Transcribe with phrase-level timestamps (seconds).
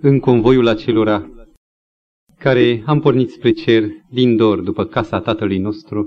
[0.00, 1.30] în convoiul acelora
[2.38, 6.06] care am pornit spre cer din dor după casa Tatălui nostru.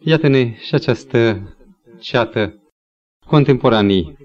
[0.00, 1.50] Iată-ne și această
[2.00, 2.54] ceată
[3.26, 4.16] contemporanii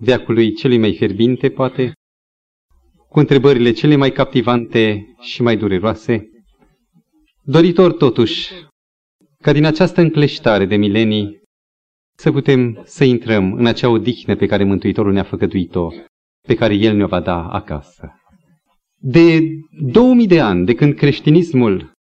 [0.00, 1.92] veacului celui mai fierbinte, poate,
[3.08, 6.28] cu întrebările cele mai captivante și mai dureroase,
[7.42, 8.52] doritor totuși
[9.42, 11.42] ca din această încleștare de milenii
[12.16, 15.90] să putem să intrăm în acea odihnă pe care Mântuitorul ne-a făcătuit-o,
[16.46, 18.14] pe care El ne-o va da acasă.
[18.96, 21.92] De 2000 de ani, de când creștinismul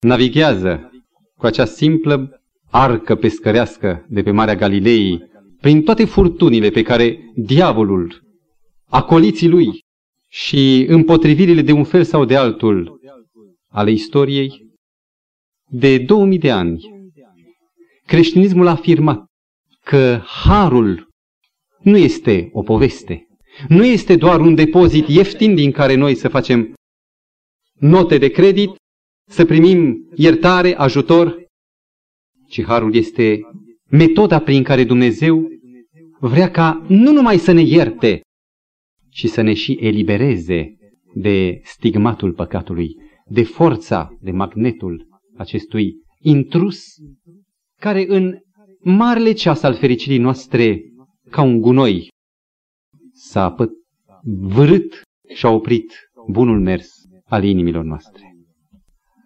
[0.00, 0.90] navighează
[1.38, 2.40] cu acea simplă
[2.70, 5.22] arcă pescărească de pe Marea Galilei,
[5.60, 8.22] prin toate furtunile pe care diavolul,
[8.88, 9.80] acoliții lui
[10.28, 13.00] și împotrivirile de un fel sau de altul
[13.68, 14.74] ale istoriei,
[15.70, 16.80] de 2000 de ani,
[18.06, 19.24] creștinismul a afirmat
[19.84, 21.08] că harul
[21.80, 23.25] nu este o poveste,
[23.68, 26.74] nu este doar un depozit ieftin din care noi să facem
[27.78, 28.70] note de credit,
[29.30, 31.44] să primim iertare, ajutor,
[32.48, 33.40] ci harul este
[33.90, 35.48] metoda prin care Dumnezeu
[36.20, 38.20] vrea ca nu numai să ne ierte,
[39.10, 40.76] ci să ne și elibereze
[41.14, 42.94] de stigmatul păcatului,
[43.26, 46.84] de forța, de magnetul acestui intrus,
[47.80, 48.38] care în
[48.80, 50.80] marele ceas al fericirii noastre,
[51.30, 52.08] ca un gunoi,
[53.28, 53.54] s-a
[54.40, 55.02] vârât
[55.34, 55.92] și a oprit
[56.28, 56.88] bunul mers
[57.24, 58.36] al inimilor noastre.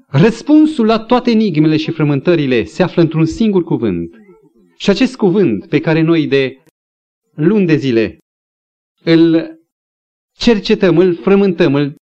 [0.08, 4.14] Răspunsul la toate enigmele și frământările se află într-un singur cuvânt.
[4.76, 6.56] Și acest cuvânt pe care noi de
[7.34, 8.18] luni de zile
[9.04, 9.50] îl
[10.36, 11.94] cercetăm, îl frământăm, îl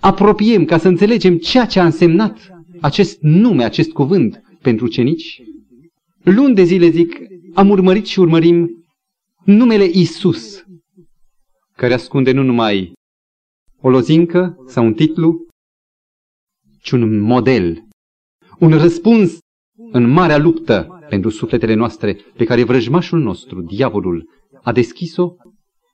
[0.00, 2.48] apropiem ca să înțelegem ceea ce a însemnat
[2.80, 5.42] acest nume, acest cuvânt pentru cenici.
[6.22, 7.18] Luni de zile, zic,
[7.54, 8.84] am urmărit și urmărim
[9.44, 10.64] numele Isus,
[11.82, 12.92] care ascunde nu numai
[13.80, 15.46] o lozincă sau un titlu,
[16.80, 17.82] ci un model,
[18.58, 19.38] un răspuns
[19.92, 24.28] în marea luptă pentru sufletele noastre pe care vrăjmașul nostru, diavolul,
[24.62, 25.34] a deschis-o,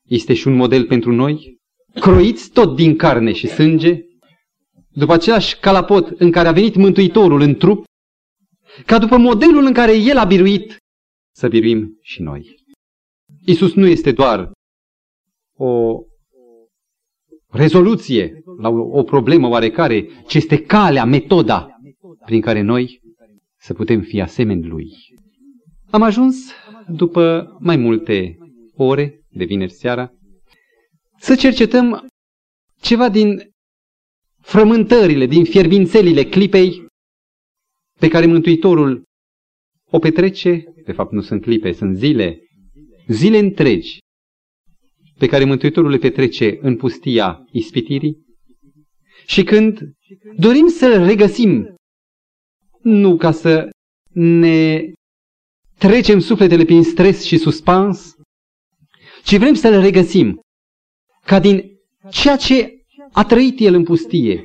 [0.04, 1.58] este și un model pentru noi,
[1.94, 4.00] croiți tot din carne și sânge,
[4.88, 7.84] după același calapot în care a venit Mântuitorul în trup,
[8.86, 10.76] ca după modelul în care El a biruit,
[11.36, 12.56] să biruim și noi.
[13.44, 14.56] Isus nu este doar
[15.58, 16.00] o
[17.50, 21.68] rezoluție la o, o problemă oarecare, ci este calea, metoda
[22.24, 23.00] prin care noi
[23.58, 24.86] să putem fi asemeni Lui.
[25.90, 26.36] Am ajuns,
[26.88, 28.36] după mai multe
[28.74, 30.10] ore de vineri seara,
[31.18, 32.06] să cercetăm
[32.80, 33.50] ceva din
[34.40, 36.86] frământările, din fierbințelile clipei
[37.98, 39.02] pe care Mântuitorul
[39.90, 42.38] o petrece, de fapt nu sunt clipe, sunt zile,
[43.06, 43.98] zile întregi,
[45.18, 48.16] pe care Mântuitorul le petrece în pustia ispitirii?
[49.26, 49.80] Și când
[50.36, 51.74] dorim să-L regăsim,
[52.82, 53.68] nu ca să
[54.12, 54.82] ne
[55.78, 58.14] trecem sufletele prin stres și suspans,
[59.24, 60.40] ci vrem să-L regăsim
[61.24, 61.62] ca din
[62.10, 62.72] ceea ce
[63.12, 64.44] a trăit El în pustie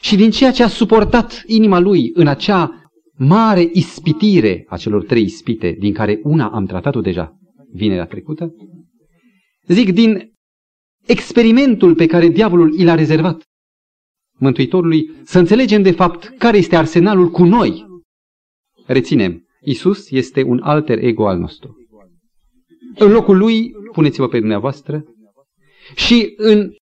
[0.00, 2.80] și din ceea ce a suportat inima Lui în acea
[3.16, 7.38] mare ispitire a celor trei ispite, din care una am tratat-o deja
[7.72, 8.54] vinerea trecută,
[9.74, 10.32] zic, din
[11.06, 13.42] experimentul pe care diavolul i l-a rezervat
[14.38, 17.86] Mântuitorului, să înțelegem de fapt care este arsenalul cu noi.
[18.86, 21.76] Reținem, Isus este un alter ego al nostru.
[22.94, 25.04] În locul lui, puneți-vă pe dumneavoastră,
[25.94, 26.74] și în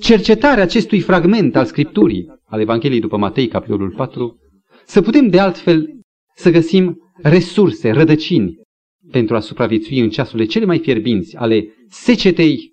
[0.00, 4.36] cercetarea acestui fragment al Scripturii, al Evangheliei după Matei, capitolul 4,
[4.84, 5.88] să putem de altfel
[6.34, 8.60] să găsim resurse, rădăcini
[9.12, 12.72] pentru a supraviețui în ceasurile cele mai fierbinți ale secetei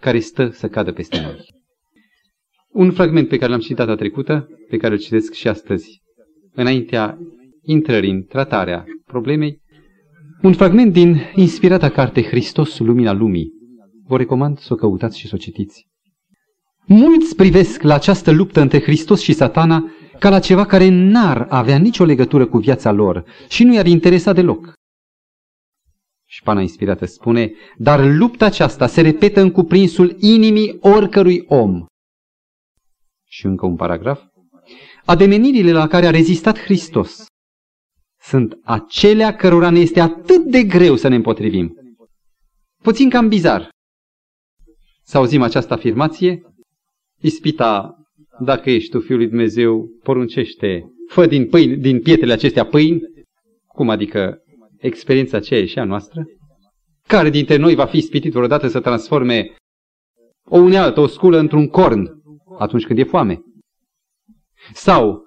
[0.00, 1.36] care stă să cadă peste noi.
[2.68, 6.00] Un fragment pe care l-am citit data trecută, pe care îl citesc și astăzi,
[6.54, 7.18] înaintea
[7.62, 9.60] intrării în tratarea problemei,
[10.42, 13.50] un fragment din inspirata carte Hristos, Lumina Lumii.
[14.06, 15.86] Vă recomand să o căutați și să o citiți.
[16.86, 21.78] Mulți privesc la această luptă între Hristos și satana ca la ceva care n-ar avea
[21.78, 24.75] nicio legătură cu viața lor și nu i-ar interesa deloc.
[26.28, 31.84] Și pana inspirată spune, dar lupta aceasta se repetă în cuprinsul inimii oricărui om.
[33.28, 34.22] Și încă un paragraf.
[35.04, 37.26] Ademenirile la care a rezistat Hristos
[38.20, 41.74] sunt acelea cărora ne este atât de greu să ne împotrivim.
[42.82, 43.68] Puțin cam bizar.
[45.02, 46.42] Să auzim această afirmație,
[47.20, 47.96] ispita,
[48.40, 53.00] dacă ești tu Fiul lui Dumnezeu, poruncește, fă din, pâini, din pietele acestea pâini,
[53.66, 54.38] cum adică
[54.86, 56.24] experiența aceea e și a noastră?
[57.08, 59.56] Care dintre noi va fi ispitit vreodată să transforme
[60.48, 62.22] o unealtă, o sculă într-un corn
[62.58, 63.40] atunci când e foame.
[64.72, 65.22] Sau,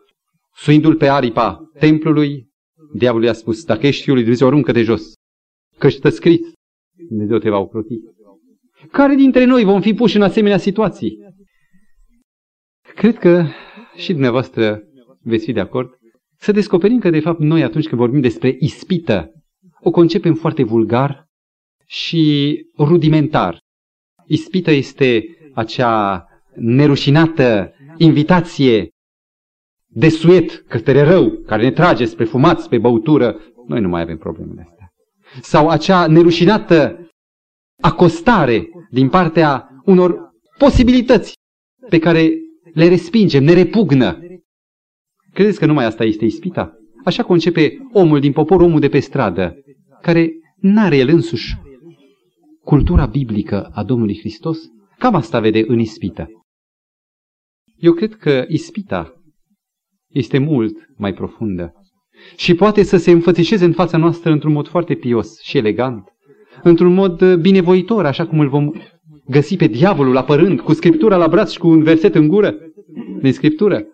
[0.55, 2.47] suindu-l pe aripa templului,
[2.93, 5.13] diavolul i-a spus, dacă ești fiul lui Dumnezeu, aruncă de jos,
[5.77, 6.39] că stă scris,
[7.09, 7.95] Dumnezeu te va ocroti.
[8.91, 11.17] Care dintre noi vom fi puși în asemenea situații?
[12.95, 13.45] Cred că
[13.95, 14.83] și dumneavoastră
[15.21, 15.89] veți fi de acord
[16.41, 19.31] să descoperim că, de fapt, noi atunci când vorbim despre ispită,
[19.81, 21.25] o concepem foarte vulgar
[21.85, 23.59] și rudimentar.
[24.25, 25.23] Ispită este
[25.53, 28.89] acea nerușinată invitație
[29.85, 33.39] de suet către rău, care ne trage spre fumat, spre băutură.
[33.67, 34.89] Noi nu mai avem problemele astea.
[35.41, 37.09] Sau acea nerușinată
[37.81, 41.33] acostare din partea unor posibilități
[41.89, 42.31] pe care
[42.73, 44.19] le respingem, ne repugnă.
[45.33, 46.73] Credeți că numai asta este ispita?
[47.05, 49.55] Așa concepe omul din popor, omul de pe stradă,
[50.01, 51.55] care n-are el însuși
[52.63, 54.59] cultura biblică a Domnului Hristos,
[54.97, 56.27] cam asta vede în ispită.
[57.75, 59.13] Eu cred că ispita
[60.07, 61.73] este mult mai profundă
[62.35, 66.03] și poate să se înfățișeze în fața noastră într-un mod foarte pios și elegant,
[66.63, 68.71] într-un mod binevoitor, așa cum îl vom
[69.27, 72.55] găsi pe diavolul apărând cu scriptura la braț și cu un verset în gură
[73.21, 73.85] din scriptură,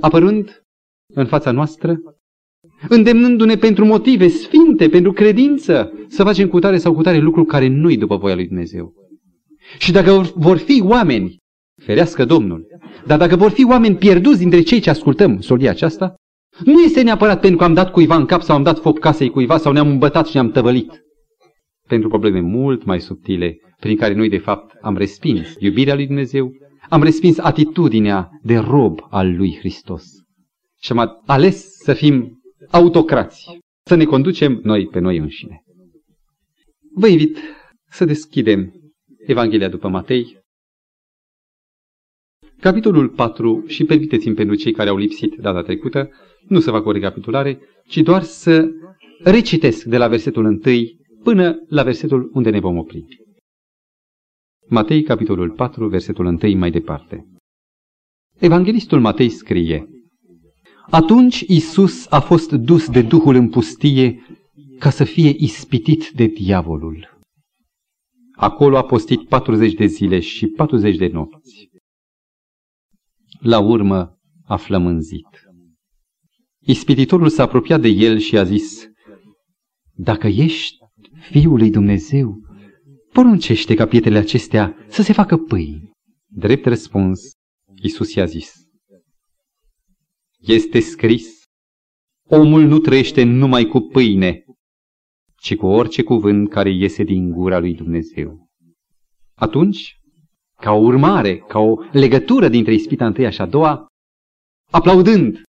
[0.00, 0.64] apărând
[1.14, 1.96] în fața noastră,
[2.88, 7.66] îndemnându-ne pentru motive sfinte, pentru credință, să facem cu tare sau cu tare lucru care
[7.66, 8.92] nu-i după voia lui Dumnezeu.
[9.78, 11.36] Și dacă vor fi oameni,
[11.82, 12.66] ferească Domnul,
[13.06, 16.14] dar dacă vor fi oameni pierduți dintre cei ce ascultăm solia aceasta,
[16.64, 19.30] nu este neapărat pentru că am dat cuiva în cap sau am dat foc casei
[19.30, 21.02] cuiva sau ne-am îmbătat și ne-am tăvălit.
[21.88, 26.52] Pentru probleme mult mai subtile, prin care noi de fapt am respins iubirea lui Dumnezeu,
[26.88, 30.04] am respins atitudinea de rob al lui Hristos.
[30.80, 35.62] Și am ales să fim autocrați, să ne conducem noi pe noi înșine.
[36.94, 37.38] Vă invit
[37.90, 38.72] să deschidem
[39.26, 40.40] Evanghelia după Matei,
[42.60, 46.10] capitolul 4 și permiteți-mi pentru cei care au lipsit data trecută,
[46.48, 48.70] nu să fac o recapitulare, ci doar să
[49.24, 50.58] recitesc de la versetul 1
[51.22, 53.06] până la versetul unde ne vom opri.
[54.68, 57.26] Matei, capitolul 4, versetul 1 mai departe.
[58.38, 59.88] Evanghelistul Matei scrie,
[60.90, 64.26] Atunci Isus a fost dus de Duhul în pustie
[64.78, 67.20] ca să fie ispitit de diavolul.
[68.36, 71.68] Acolo a postit 40 de zile și 40 de nopți.
[73.40, 75.26] La urmă a flămânzit.
[76.64, 78.86] Ispititorul s-a apropiat de el și a zis,
[79.92, 80.76] Dacă ești
[81.20, 82.36] Fiul lui Dumnezeu,
[83.12, 85.90] poruncește ca pietrele acestea să se facă pâini.
[86.26, 87.20] Drept răspuns,
[87.82, 88.61] Iisus i-a zis,
[90.42, 91.42] Este scris,
[92.28, 94.44] omul nu trăiește numai cu pâine,
[95.36, 98.46] ci cu orice cuvânt care iese din gura lui Dumnezeu.
[99.34, 100.00] Atunci,
[100.56, 103.86] ca o urmare, ca o legătură dintre ispita întâia și a doua,
[104.70, 105.42] aplaudând,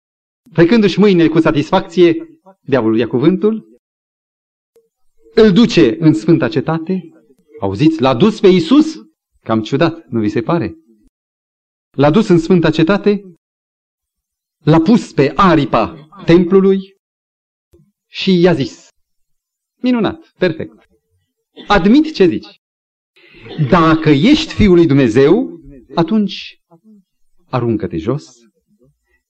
[0.52, 2.16] plecându-și mâinile cu satisfacție,
[2.60, 3.64] diavolul ia cuvântul,
[5.34, 7.12] îl duce în sfânta cetate
[7.62, 8.00] Auziți?
[8.00, 8.94] L-a dus pe Iisus?
[9.40, 10.74] Cam ciudat, nu vi se pare?
[11.96, 13.22] L-a dus în Sfânta Cetate,
[14.62, 16.78] l-a pus pe aripa templului
[18.08, 18.88] și i-a zis.
[19.82, 20.86] Minunat, perfect.
[21.66, 22.60] Admit ce zici.
[23.70, 25.60] Dacă ești Fiul lui Dumnezeu,
[25.94, 26.58] atunci
[27.50, 28.34] aruncă-te jos,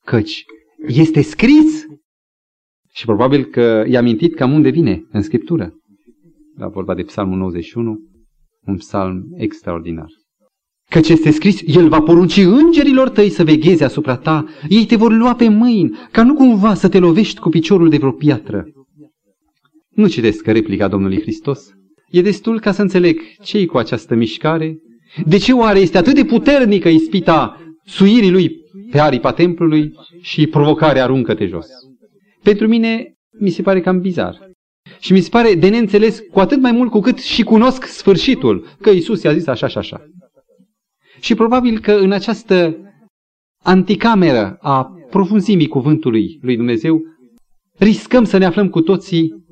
[0.04, 0.44] căci
[0.86, 1.84] este scris
[2.92, 5.74] și probabil că i-a mintit cam unde vine în Scriptură.
[6.56, 7.98] La vorba de Psalmul 91,
[8.60, 10.08] un psalm extraordinar.
[10.92, 15.12] Căci este scris, El va porunci îngerilor tăi să vegheze asupra ta, ei te vor
[15.12, 18.64] lua pe mâini, ca nu cumva să te lovești cu piciorul de vreo piatră.
[19.90, 21.60] Nu citesc replica Domnului Hristos.
[22.10, 24.76] E destul ca să înțeleg ce cu această mișcare,
[25.26, 28.56] de ce oare este atât de puternică ispita suirii lui
[28.90, 31.66] pe aripa templului și provocarea aruncă-te jos.
[32.42, 34.50] Pentru mine mi se pare cam bizar.
[35.00, 38.66] Și mi se pare de neînțeles cu atât mai mult cu cât și cunosc sfârșitul,
[38.80, 40.00] că Isus i-a zis așa și așa.
[41.22, 42.76] Și probabil că în această
[43.62, 47.00] anticameră a profunzimii cuvântului lui Dumnezeu,
[47.78, 49.44] riscăm să ne aflăm cu toții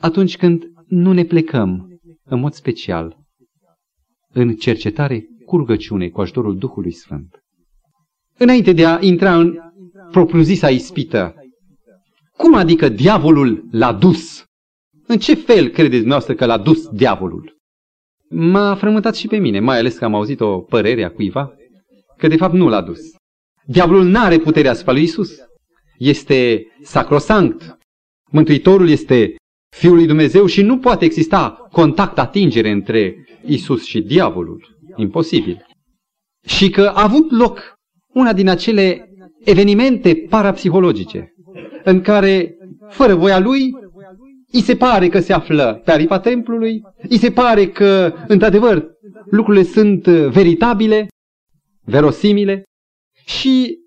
[0.00, 3.16] atunci când nu ne plecăm, în mod special,
[4.32, 7.42] în cercetare cu rugăciune, cu ajutorul Duhului Sfânt.
[8.38, 9.58] Înainte de a intra în
[10.10, 11.34] propriu-zisa ispită
[12.36, 14.44] cum adică diavolul l-a dus?
[15.06, 17.60] În ce fel credeți noastră că l-a dus diavolul?
[18.34, 21.54] M-a frământat și pe mine, mai ales că am auzit o părere a cuiva,
[22.16, 23.00] că de fapt nu l-a dus.
[23.66, 25.30] Diavolul nu are puterea asupra lui Isus.
[25.98, 27.78] Este sacrosanct.
[28.30, 29.34] Mântuitorul este
[29.76, 34.70] Fiul lui Dumnezeu și nu poate exista contact, atingere între Isus și diavolul.
[34.96, 35.66] imposibil.
[36.46, 37.74] Și că a avut loc
[38.14, 39.08] una din acele
[39.44, 41.32] evenimente parapsihologice
[41.84, 42.56] în care,
[42.88, 43.70] fără voia lui,
[44.52, 48.90] îi se pare că se află pe aripa templului, îi se pare că, într-adevăr,
[49.30, 51.08] lucrurile sunt veritabile,
[51.84, 52.64] verosimile
[53.26, 53.78] și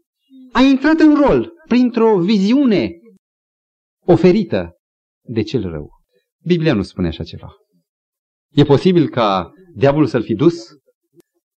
[0.52, 2.92] a intrat în rol printr-o viziune
[4.06, 4.76] oferită
[5.28, 5.90] de cel rău.
[6.46, 7.54] Biblia nu spune așa ceva.
[8.52, 10.56] E posibil ca diavolul să-l fi dus?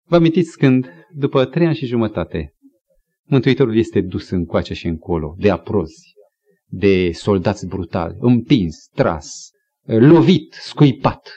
[0.09, 2.57] Vă amintiți când, după trei ani și jumătate,
[3.29, 6.06] Mântuitorul este dus încoace și încolo, de aprozi,
[6.77, 9.51] de soldați brutali, împins, tras,
[9.85, 11.31] lovit, scuipat.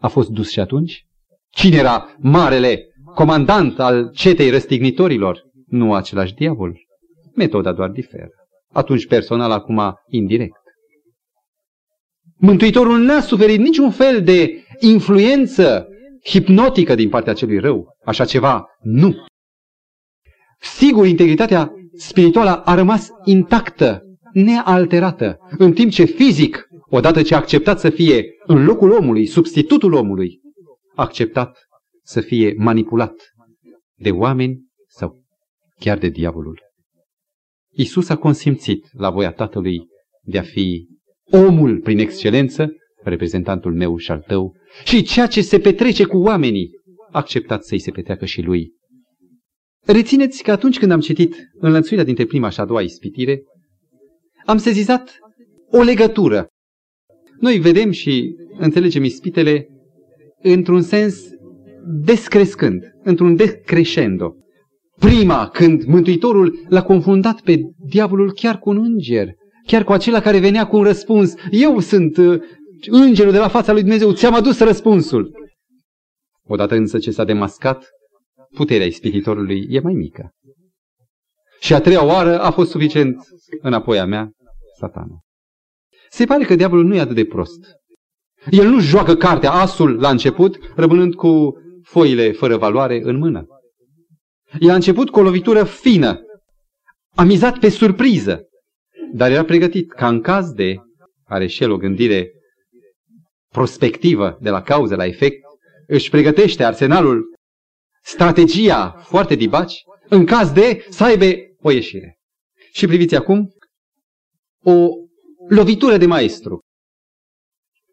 [0.00, 1.06] A fost dus și atunci?
[1.50, 5.42] Cine era marele comandant al cetei răstignitorilor?
[5.66, 6.76] Nu același diavol.
[7.34, 8.28] Metoda doar diferă.
[8.72, 10.56] Atunci personal, acum indirect.
[12.36, 15.86] Mântuitorul n-a suferit niciun fel de influență
[16.24, 17.96] hipnotică din partea celui rău.
[18.04, 19.14] Așa ceva, nu.
[20.60, 24.02] Sigur, integritatea spirituală a rămas intactă,
[24.32, 29.92] nealterată, în timp ce fizic, odată ce a acceptat să fie în locul omului, substitutul
[29.92, 30.40] omului,
[30.94, 31.66] a acceptat
[32.02, 33.14] să fie manipulat
[33.98, 35.22] de oameni sau
[35.78, 36.60] chiar de diavolul.
[37.74, 39.86] Isus a consimțit la voia Tatălui
[40.22, 40.88] de a fi
[41.30, 42.72] omul prin excelență,
[43.02, 46.70] reprezentantul meu și al tău, și ceea ce se petrece cu oamenii,
[47.10, 48.72] a acceptat să-i se petreacă și lui.
[49.86, 53.42] Rețineți că atunci când am citit înlănțuirea dintre prima și a doua ispitire,
[54.46, 55.18] am sezizat
[55.70, 56.46] o legătură.
[57.40, 59.66] Noi vedem și înțelegem ispitele
[60.42, 61.16] într-un sens
[62.04, 64.36] descrescând, într-un decrescendo.
[64.98, 69.28] Prima, când Mântuitorul l-a confundat pe diavolul chiar cu un înger,
[69.66, 71.34] chiar cu acela care venea cu un răspuns.
[71.50, 72.40] Eu sunt uh,
[72.86, 75.30] îngerul de la fața lui Dumnezeu, ți-am adus răspunsul.
[76.44, 77.88] Odată însă ce s-a demascat,
[78.54, 80.30] puterea ispititorului e mai mică.
[81.62, 83.16] Și a treia oară a fost suficient
[83.60, 84.30] înapoi a mea,
[84.78, 85.20] satana.
[86.10, 87.60] Se pare că diavolul nu e atât de prost.
[88.50, 91.52] El nu joacă cartea asul la început, rămânând cu
[91.82, 93.46] foile fără valoare în mână.
[94.60, 96.20] El a început cu o lovitură fină.
[97.14, 98.42] A mizat pe surpriză.
[99.12, 100.76] Dar era pregătit ca în caz de,
[101.24, 102.30] are și el o gândire
[103.48, 105.40] prospectivă de la cauză la efect,
[105.86, 107.24] își pregătește arsenalul,
[108.02, 111.24] strategia foarte dibaci, în caz de să aibă
[111.62, 112.18] o ieșire.
[112.72, 113.52] Și priviți acum,
[114.64, 114.88] o
[115.48, 116.60] lovitură de maestru,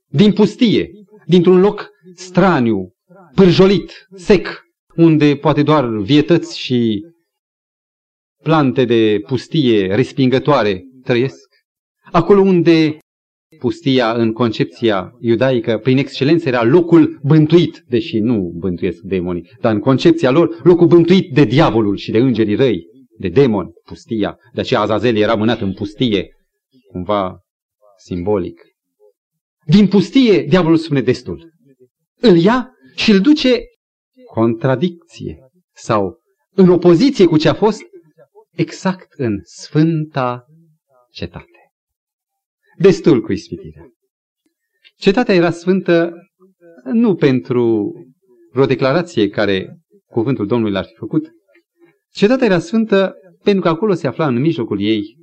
[0.08, 0.92] din pustie,
[1.26, 2.94] dintr-un loc straniu,
[3.36, 4.64] pârjolit, sec,
[4.96, 7.06] unde poate doar vietăți și
[8.44, 11.48] plante de pustie respingătoare trăiesc,
[12.12, 12.98] acolo unde
[13.60, 19.80] pustia în concepția iudaică prin excelență era locul bântuit, deși nu bântuiesc demonii, dar în
[19.80, 22.84] concepția lor locul bântuit de diavolul și de îngerii răi,
[23.20, 24.40] de demon, pustia.
[24.54, 26.36] De aceea Azazel era mânat în pustie,
[26.92, 27.40] cumva
[27.98, 28.62] simbolic.
[29.66, 31.54] Din pustie, diavolul spune destul.
[32.22, 33.62] Îl ia și îl duce
[34.34, 35.38] contradicție
[35.74, 36.20] sau
[36.52, 37.82] în opoziție cu ce a fost
[38.52, 40.46] exact în sfânta
[41.12, 41.72] cetate.
[42.78, 43.84] Destul cu ispitirea.
[44.96, 46.14] Cetatea era sfântă
[46.84, 47.94] nu pentru
[48.52, 51.38] vreo declarație care cuvântul Domnului l-ar fi făcut.
[52.12, 53.14] Cetatea era sfântă
[53.44, 55.18] pentru că acolo se afla în mijlocul ei,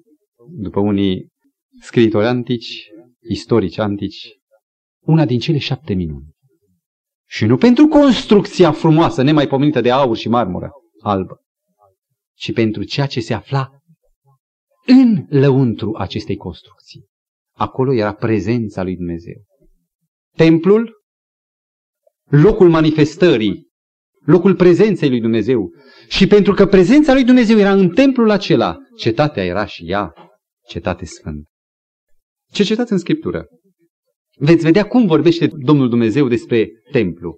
[0.51, 1.29] după unii
[1.81, 2.89] scriitori antici,
[3.29, 4.39] istorici antici,
[5.01, 6.35] una din cele șapte minuni.
[7.29, 10.71] Și nu pentru construcția frumoasă, nemaipomenită de aur și marmură
[11.03, 11.41] albă,
[12.35, 13.71] ci pentru ceea ce se afla
[14.87, 17.07] în lăuntru acestei construcții.
[17.57, 19.45] Acolo era prezența lui Dumnezeu.
[20.37, 21.05] Templul,
[22.31, 23.66] locul manifestării,
[24.27, 25.71] locul prezenței lui Dumnezeu.
[26.09, 30.13] Și pentru că prezența lui Dumnezeu era în templul acela, cetatea era și ea
[30.67, 31.49] cetate sfântă.
[32.53, 33.47] Cercetați în Scriptură.
[34.39, 37.37] Veți vedea cum vorbește Domnul Dumnezeu despre templu.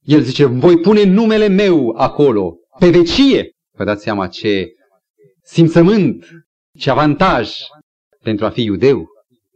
[0.00, 3.50] El zice, voi pune numele meu acolo, pe vecie.
[3.76, 4.68] Vă dați seama ce
[5.42, 6.26] simțământ,
[6.78, 7.52] ce avantaj
[8.22, 9.06] pentru a fi iudeu.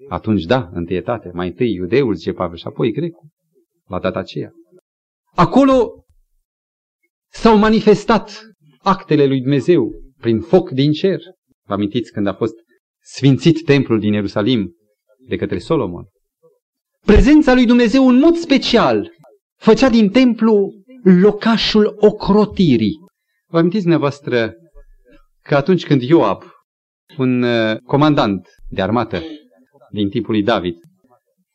[0.08, 3.28] Atunci da, întâietate, mai întâi iudeul, zice Pavel, și apoi grecul,
[3.86, 4.50] la data aceea.
[5.34, 6.04] Acolo
[7.32, 8.42] s-au manifestat
[8.78, 11.18] actele lui Dumnezeu prin foc din cer.
[11.66, 12.54] Vă amintiți când a fost
[13.02, 14.74] sfințit templul din Ierusalim
[15.28, 16.04] de către Solomon?
[17.06, 19.10] Prezența lui Dumnezeu în mod special
[19.56, 20.72] făcea din templu
[21.02, 22.96] locașul ocrotirii.
[23.46, 24.52] Vă amintiți dumneavoastră
[25.42, 26.42] că atunci când Ioab,
[27.18, 29.22] un uh, comandant de armată
[29.92, 30.76] din timpul lui David,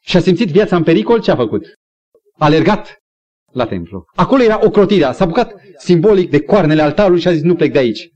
[0.02, 1.66] și-a simțit viața în pericol, ce a făcut?
[2.38, 2.98] A alergat
[3.56, 4.06] la templu.
[4.16, 5.12] Acolo era ocrotirea.
[5.12, 8.10] S-a bucat simbolic de coarnele altarului și a zis nu plec de aici.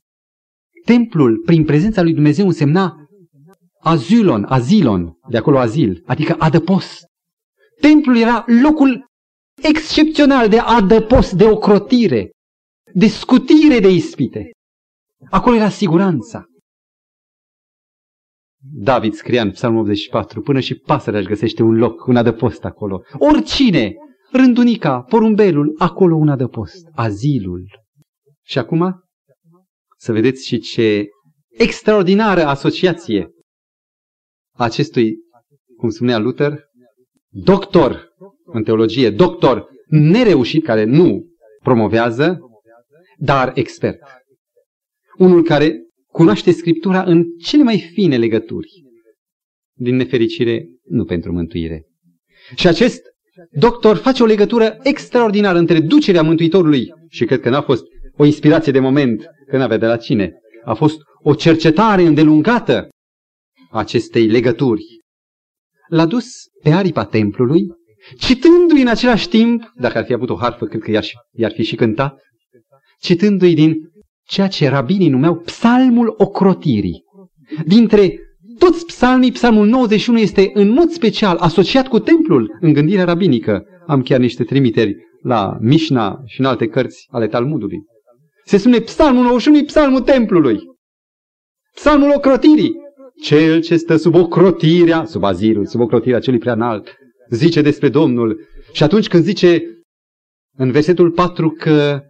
[0.86, 2.96] Templul, prin prezența lui Dumnezeu, însemna
[3.80, 7.06] azilon, azilon, de acolo azil, adică adăpost.
[7.82, 9.06] Templul era locul
[9.62, 12.32] excepțional de adăpost, de ocrotire,
[12.94, 14.52] de scutire de ispite.
[15.30, 16.46] Acolo era siguranța.
[18.74, 23.02] David scria în Psalmul 84, până și pasărea își găsește un loc, un adăpost acolo.
[23.14, 23.94] Oricine,
[24.32, 27.66] rândunica, porumbelul, acolo un adăpost, azilul.
[28.46, 29.04] Și acum,
[29.98, 31.08] să vedeți și ce
[31.50, 33.30] extraordinară asociație
[34.56, 35.16] acestui,
[35.78, 36.60] cum spunea Luther,
[37.30, 38.08] doctor
[38.46, 41.26] în teologie, doctor nereușit, care nu
[41.64, 42.40] promovează,
[43.18, 44.00] dar expert.
[45.18, 45.82] Unul care
[46.12, 48.70] cunoaște Scriptura în cele mai fine legături.
[49.78, 51.86] Din nefericire, nu pentru mântuire.
[52.56, 53.02] Și acest
[53.52, 57.84] doctor face o legătură extraordinară între ducerea Mântuitorului și cred că n-a fost
[58.18, 60.34] o inspirație de moment, că n-avea de la cine.
[60.64, 62.90] A fost o cercetare îndelungată
[63.72, 64.84] acestei legături.
[65.88, 66.26] L-a dus
[66.64, 67.68] pe aripa templului,
[68.18, 70.92] citându-i în același timp, dacă ar fi avut o harfă, cred că
[71.32, 72.22] i-ar, fi și cântat,
[73.00, 73.76] citându-i din
[74.28, 77.04] ceea ce rabinii numeau psalmul ocrotirii.
[77.66, 78.20] Dintre
[78.60, 83.66] toți psalmii, psalmul 91 este în mod special asociat cu templul în gândirea rabinică.
[83.88, 87.78] Am chiar niște trimiteri la Mișna și în alte cărți ale Talmudului.
[88.46, 90.60] Se spune psalmul 91 psalmul templului.
[91.76, 92.72] Psalmul ocrotirii.
[93.22, 96.96] Cel ce stă sub ocrotirea, sub azilul, sub ocrotirea celui prea înalt,
[97.30, 98.40] zice despre Domnul.
[98.72, 99.64] Și atunci când zice
[100.58, 102.02] în versetul 4 că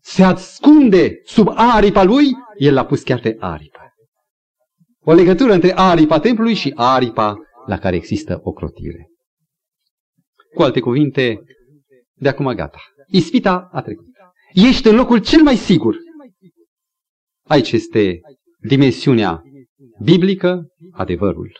[0.00, 2.26] se ascunde sub aripa lui,
[2.56, 3.77] el l-a pus chiar pe aripă.
[5.08, 7.36] O legătură între aripa templului și aripa
[7.66, 9.08] la care există o crotire.
[10.54, 11.42] Cu alte cuvinte,
[12.14, 12.78] de acum gata.
[13.06, 14.04] Ispita a trecut.
[14.52, 15.96] Ești în locul cel mai sigur.
[17.46, 18.20] Aici este
[18.68, 19.42] dimensiunea
[20.02, 21.52] biblică, adevărul.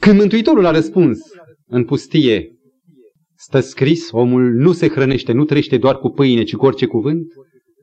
[0.00, 1.18] Când Mântuitorul a răspuns
[1.66, 2.52] în pustie
[3.36, 7.26] Stă scris, omul nu se hrănește, nu trăiește doar cu pâine, ci cu orice cuvânt.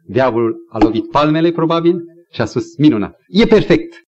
[0.07, 4.03] Diavolul a lovit palmele, probabil, și a spus, minunat, e perfect.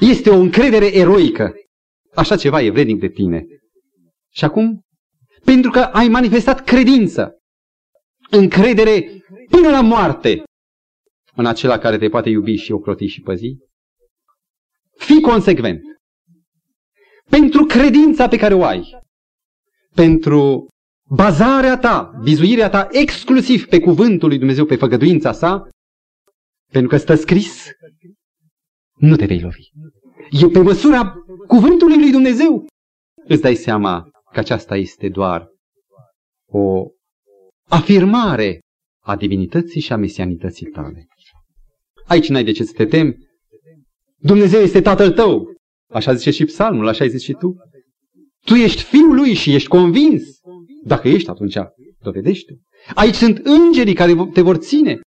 [0.00, 1.54] Este o încredere eroică.
[2.14, 3.46] Așa ceva e vrednic de tine.
[4.32, 4.80] Și acum,
[5.44, 7.36] pentru că ai manifestat credință,
[8.30, 10.42] încredere până la moarte
[11.34, 13.56] în acela care te poate iubi și ocroti și păzi,
[14.98, 15.80] fii consecvent.
[17.30, 19.00] Pentru credința pe care o ai,
[19.94, 20.68] pentru
[21.08, 25.68] bazarea ta, vizuirea ta exclusiv pe cuvântul lui Dumnezeu, pe făgăduința sa,
[26.72, 27.68] pentru că stă scris,
[28.96, 29.70] nu te vei lovi.
[30.30, 31.14] E pe măsura
[31.46, 32.66] cuvântului lui Dumnezeu.
[33.26, 35.48] Îți dai seama că aceasta este doar
[36.48, 36.86] o
[37.68, 38.60] afirmare
[39.02, 41.06] a divinității și a mesianității tale.
[42.06, 43.16] Aici n-ai de ce să te temi.
[44.16, 45.54] Dumnezeu este tatăl tău.
[45.92, 47.54] Așa zice și psalmul, așa ai zis și tu.
[48.44, 50.22] Tu ești fiul lui și ești convins.
[50.84, 51.56] Dacă ești, atunci
[51.98, 52.60] dovedește.
[52.94, 55.00] Aici sunt îngerii care te vor ține.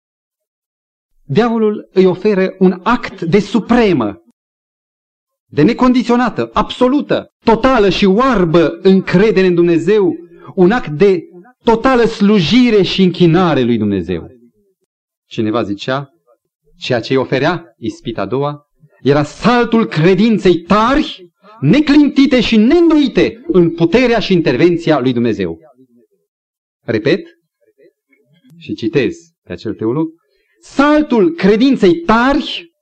[1.29, 4.23] Diavolul îi oferă un act de supremă,
[5.49, 10.15] de necondiționată, absolută, totală și oarbă încredere în Dumnezeu,
[10.55, 11.21] un act de
[11.65, 14.31] totală slujire și închinare lui Dumnezeu.
[15.29, 16.09] Cineva zicea,
[16.79, 18.67] ceea ce îi oferea, ispita a doua,
[19.01, 25.59] era saltul credinței tari neclintite și neîndoite în puterea și intervenția lui Dumnezeu.
[26.85, 27.21] Repet
[28.59, 30.09] și citez pe acel teolog.
[30.75, 32.75] Saltul credinței tari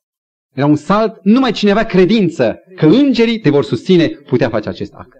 [0.55, 5.18] era un salt, numai cineva credință că îngerii te vor susține, putea face acest act.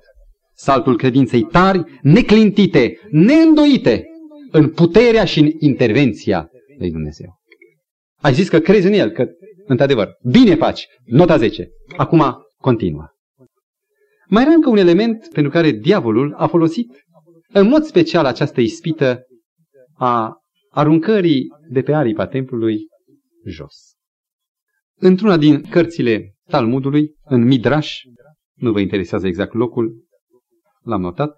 [0.55, 4.05] Saltul credinței tari, neclintite, neîndoite
[4.50, 6.48] în puterea și în intervenția
[6.79, 7.38] lui Dumnezeu.
[8.20, 9.27] Ai zis că crezi în el, că
[9.66, 11.68] într-adevăr, bine faci, nota 10.
[11.96, 13.09] Acum continuă.
[14.29, 17.05] Mai era încă un element pentru care diavolul a folosit
[17.53, 19.22] în mod special această ispită
[19.94, 20.43] a
[20.74, 22.87] aruncării de pe aripa templului
[23.44, 23.94] jos.
[25.00, 28.00] Într-una din cărțile Talmudului, în Midrash,
[28.54, 30.04] nu vă interesează exact locul,
[30.82, 31.37] l-am notat,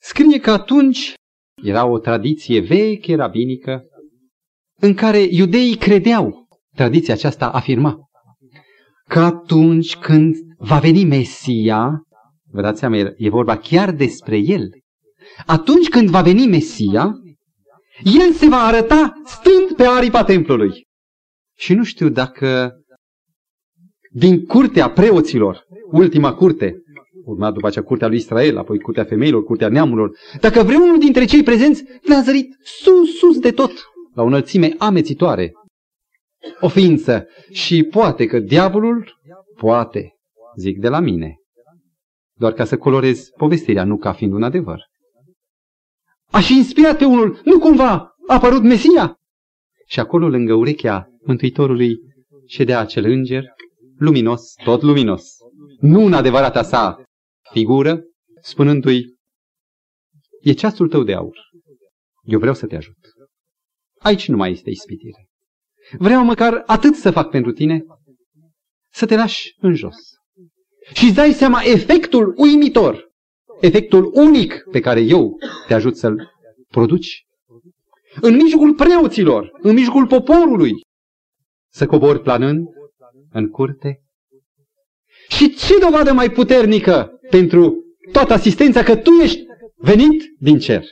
[0.00, 1.14] scrie că atunci
[1.62, 3.84] era o tradiție veche rabinică
[4.80, 7.96] în care iudeii credeau, tradiția aceasta afirma,
[9.08, 12.02] că atunci când va veni Mesia,
[12.50, 14.68] vă dați seama, e vorba chiar despre el.
[15.46, 17.12] Atunci când va veni Mesia,
[18.02, 20.86] el se va arăta stând pe aripa templului.
[21.56, 22.72] Și nu știu dacă
[24.10, 26.82] din curtea preoților, ultima curte,
[27.24, 30.16] urma după aceea curtea lui Israel, apoi curtea femeilor, curtea neamurilor.
[30.40, 33.72] Dacă vreunul dintre cei prezenți le-a zărit sus, sus de tot,
[34.14, 35.52] la o înălțime amețitoare,
[36.60, 37.26] o ființă.
[37.50, 39.18] Și poate că diavolul,
[39.56, 40.12] poate,
[40.56, 41.36] zic de la mine,
[42.34, 44.80] doar ca să colorez povestirea, nu ca fiind un adevăr.
[46.30, 47.92] A și inspirat pe unul, nu cumva
[48.26, 49.16] a apărut Mesia?
[49.86, 51.96] Și acolo, lângă urechea Mântuitorului,
[52.46, 53.44] ședea acel înger,
[53.98, 55.24] luminos, tot luminos,
[55.80, 57.02] nu în adevărata sa
[57.50, 58.02] figură,
[58.42, 59.16] spunându-i,
[60.40, 61.36] e ceasul tău de aur,
[62.22, 62.98] eu vreau să te ajut.
[63.98, 65.28] Aici nu mai este ispitire.
[65.98, 67.84] Vreau măcar atât să fac pentru tine,
[68.92, 69.96] să te lași în jos.
[70.92, 73.07] Și îți dai seama efectul uimitor,
[73.60, 76.30] efectul unic pe care eu te ajut să-l
[76.70, 77.26] produci.
[78.20, 80.72] În mijlocul preoților, în mijlocul poporului,
[81.72, 82.66] să cobori planând
[83.32, 84.02] în curte.
[85.28, 89.42] Și ce dovadă mai puternică pentru toată asistența că tu ești
[89.76, 90.84] venit din cer.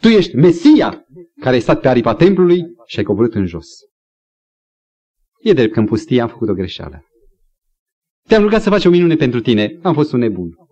[0.00, 1.06] Tu ești Mesia
[1.40, 3.68] care ai stat pe aripa templului și ai coborât în jos.
[5.40, 7.06] E drept că în pustie am făcut o greșeală.
[8.28, 9.78] Te-am rugat să faci o minune pentru tine.
[9.82, 10.65] Am fost un nebun.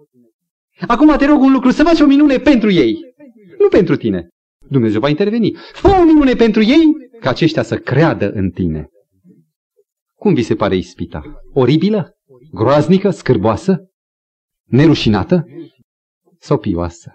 [0.81, 2.97] Acum te rog un lucru, să faci o minune pentru ei.
[3.59, 4.29] Nu pentru tine.
[4.69, 5.57] Dumnezeu va interveni.
[5.73, 6.85] Fă o minune pentru ei
[7.21, 8.89] ca aceștia să creadă în tine.
[10.15, 11.23] Cum vi se pare ispita?
[11.53, 12.13] Oribilă?
[12.53, 13.11] Groaznică?
[13.11, 13.91] Scârboasă?
[14.65, 15.45] Nerușinată?
[16.39, 17.13] Sau pioasă?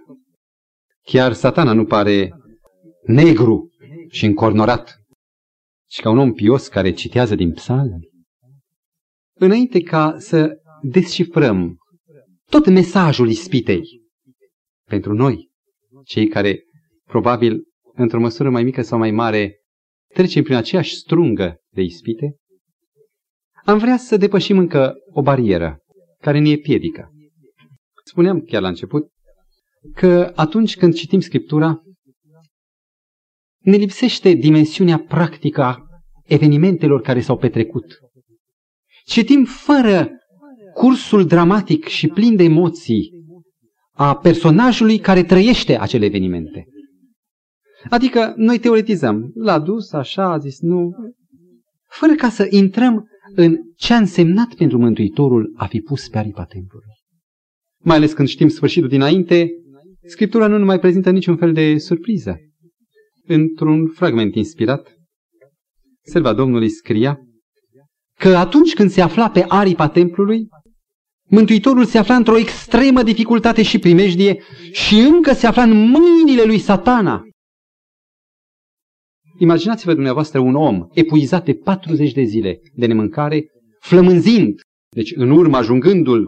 [1.02, 2.34] Chiar satana nu pare
[3.06, 3.70] negru
[4.10, 4.96] și încornorat,
[5.90, 8.10] ci ca un om pios care citează din psalmi.
[9.34, 10.50] Înainte ca să
[10.82, 11.78] descifrăm
[12.50, 14.02] tot mesajul ispitei
[14.86, 15.50] pentru noi,
[16.06, 16.64] cei care
[17.06, 19.60] probabil într-o măsură mai mică sau mai mare
[20.14, 22.36] trecem prin aceeași strungă de ispite,
[23.66, 25.80] am vrea să depășim încă o barieră
[26.18, 27.12] care ne e piedică.
[28.04, 29.08] Spuneam chiar la început
[29.94, 31.82] că atunci când citim Scriptura,
[33.60, 35.78] ne lipsește dimensiunea practică a
[36.26, 37.86] evenimentelor care s-au petrecut.
[39.06, 40.19] Citim fără
[40.80, 43.12] cursul dramatic și plin de emoții
[43.92, 46.66] a personajului care trăiește acele evenimente.
[47.90, 50.92] Adică noi teoretizăm, l-a dus așa, a zis nu,
[51.88, 56.44] fără ca să intrăm în ce a însemnat pentru Mântuitorul a fi pus pe aripa
[56.46, 56.96] templului.
[57.84, 59.50] Mai ales când știm sfârșitul dinainte,
[60.04, 62.38] Scriptura nu mai prezintă niciun fel de surpriză.
[63.26, 64.94] Într-un fragment inspirat,
[66.02, 67.20] Selva Domnului scria
[68.20, 70.48] că atunci când se afla pe aripa templului,
[71.30, 76.58] Mântuitorul se afla într-o extremă dificultate și primejdie și încă se afla în mâinile lui
[76.58, 77.24] satana.
[79.38, 83.46] Imaginați-vă dumneavoastră un om epuizat de 40 de zile de nemâncare,
[83.80, 86.28] flămânzind, deci în urmă ajungându-l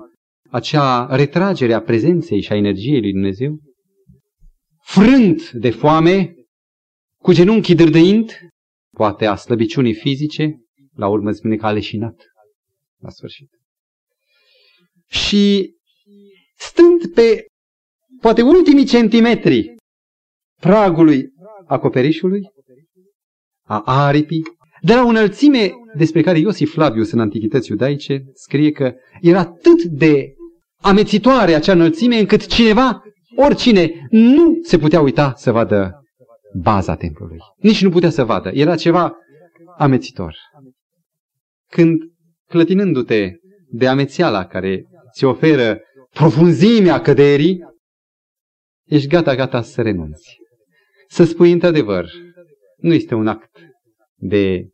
[0.49, 3.59] acea retragere a prezenței și a energiei lui Dumnezeu,
[4.83, 6.33] frânt de foame,
[7.17, 8.31] cu genunchii dârdăind,
[8.95, 10.55] poate a slăbiciunii fizice,
[10.95, 12.15] la urmă spune că a leșinat
[12.97, 13.60] la sfârșit.
[15.11, 15.75] Și
[16.57, 17.45] stând pe
[18.21, 19.75] poate ultimii centimetri
[20.61, 21.29] pragului
[21.65, 22.41] acoperișului,
[23.67, 24.43] a aripii,
[24.81, 29.83] de la o înălțime despre care Iosif Flavius în Antichități iudaice scrie că era atât
[29.83, 30.33] de
[30.81, 33.03] amețitoare acea înălțime încât cineva,
[33.35, 36.03] oricine, nu se putea uita să vadă
[36.61, 37.37] baza templului.
[37.57, 38.49] Nici nu putea să vadă.
[38.53, 39.13] Era ceva
[39.77, 40.35] amețitor.
[41.69, 42.01] Când,
[42.47, 43.31] clătinându-te
[43.67, 47.59] de amețeala care ți oferă profunzimea căderii,
[48.85, 50.37] ești gata, gata să renunți.
[51.07, 52.09] Să spui într-adevăr,
[52.77, 53.49] nu este un act
[54.15, 54.69] de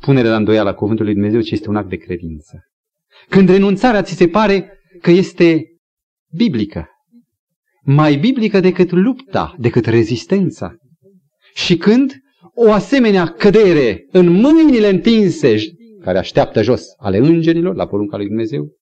[0.00, 2.62] punere la îndoială a cuvântului Dumnezeu, ci este un act de credință.
[3.28, 5.64] Când renunțarea ți se pare că este
[6.34, 6.88] biblică,
[7.82, 10.76] mai biblică decât lupta, decât rezistența.
[11.54, 12.12] Și când
[12.54, 15.56] o asemenea cădere în mâinile întinse,
[16.00, 18.76] care așteaptă jos, ale îngerilor, la porunca lui Dumnezeu,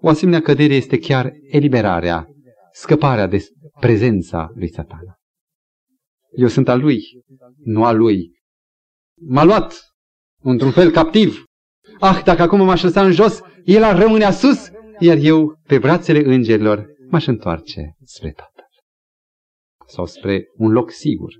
[0.00, 2.26] o asemenea cădere este chiar eliberarea,
[2.72, 3.46] scăparea de
[3.80, 5.18] prezența lui satana.
[6.36, 7.02] Eu sunt al lui,
[7.64, 8.30] nu al lui.
[9.20, 9.74] M-a luat,
[10.42, 11.44] într-un fel, captiv.
[12.00, 16.34] Ah, dacă acum m-aș lăsa în jos, el ar rămâne sus, iar eu, pe brațele
[16.34, 18.64] îngerilor, m-aș întoarce spre Tatăl.
[19.86, 21.32] Sau spre un loc sigur.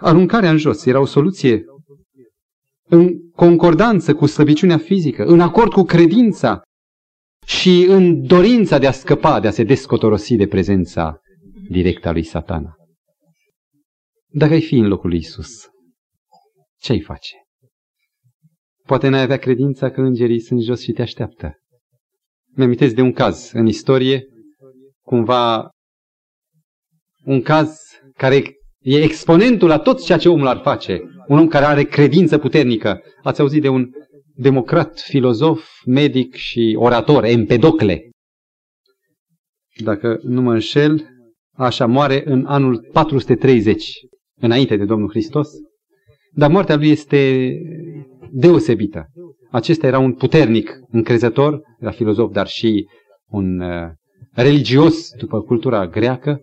[0.00, 1.64] Aruncarea în jos era o soluție
[2.88, 6.62] în concordanță cu slăbiciunea fizică, în acord cu credința
[7.46, 11.20] și în dorința de a scăpa, de a se descotorosi de prezența
[11.68, 12.74] directă a lui satana.
[14.26, 15.50] Dacă ai fi în locul lui Isus,
[16.80, 17.36] ce ai face?
[18.82, 21.54] Poate n-ai avea credința că îngerii sunt jos și te așteaptă.
[22.54, 24.24] Mi-amintesc de un caz în istorie,
[25.02, 25.70] cumva
[27.24, 27.78] un caz
[28.12, 28.42] care
[28.78, 31.00] e exponentul la tot ceea ce omul ar face.
[31.28, 33.00] Un om care are credință puternică.
[33.22, 33.90] Ați auzit de un
[34.34, 38.10] democrat, filozof, medic și orator, Empedocle.
[39.84, 41.06] Dacă nu mă înșel,
[41.52, 43.92] așa moare în anul 430,
[44.40, 45.48] înainte de Domnul Hristos.
[46.32, 47.50] Dar moartea lui este
[48.30, 49.06] deosebită.
[49.50, 52.88] Acesta era un puternic încrezător, era filozof, dar și
[53.26, 53.90] un uh,
[54.32, 56.40] religios după cultura greacă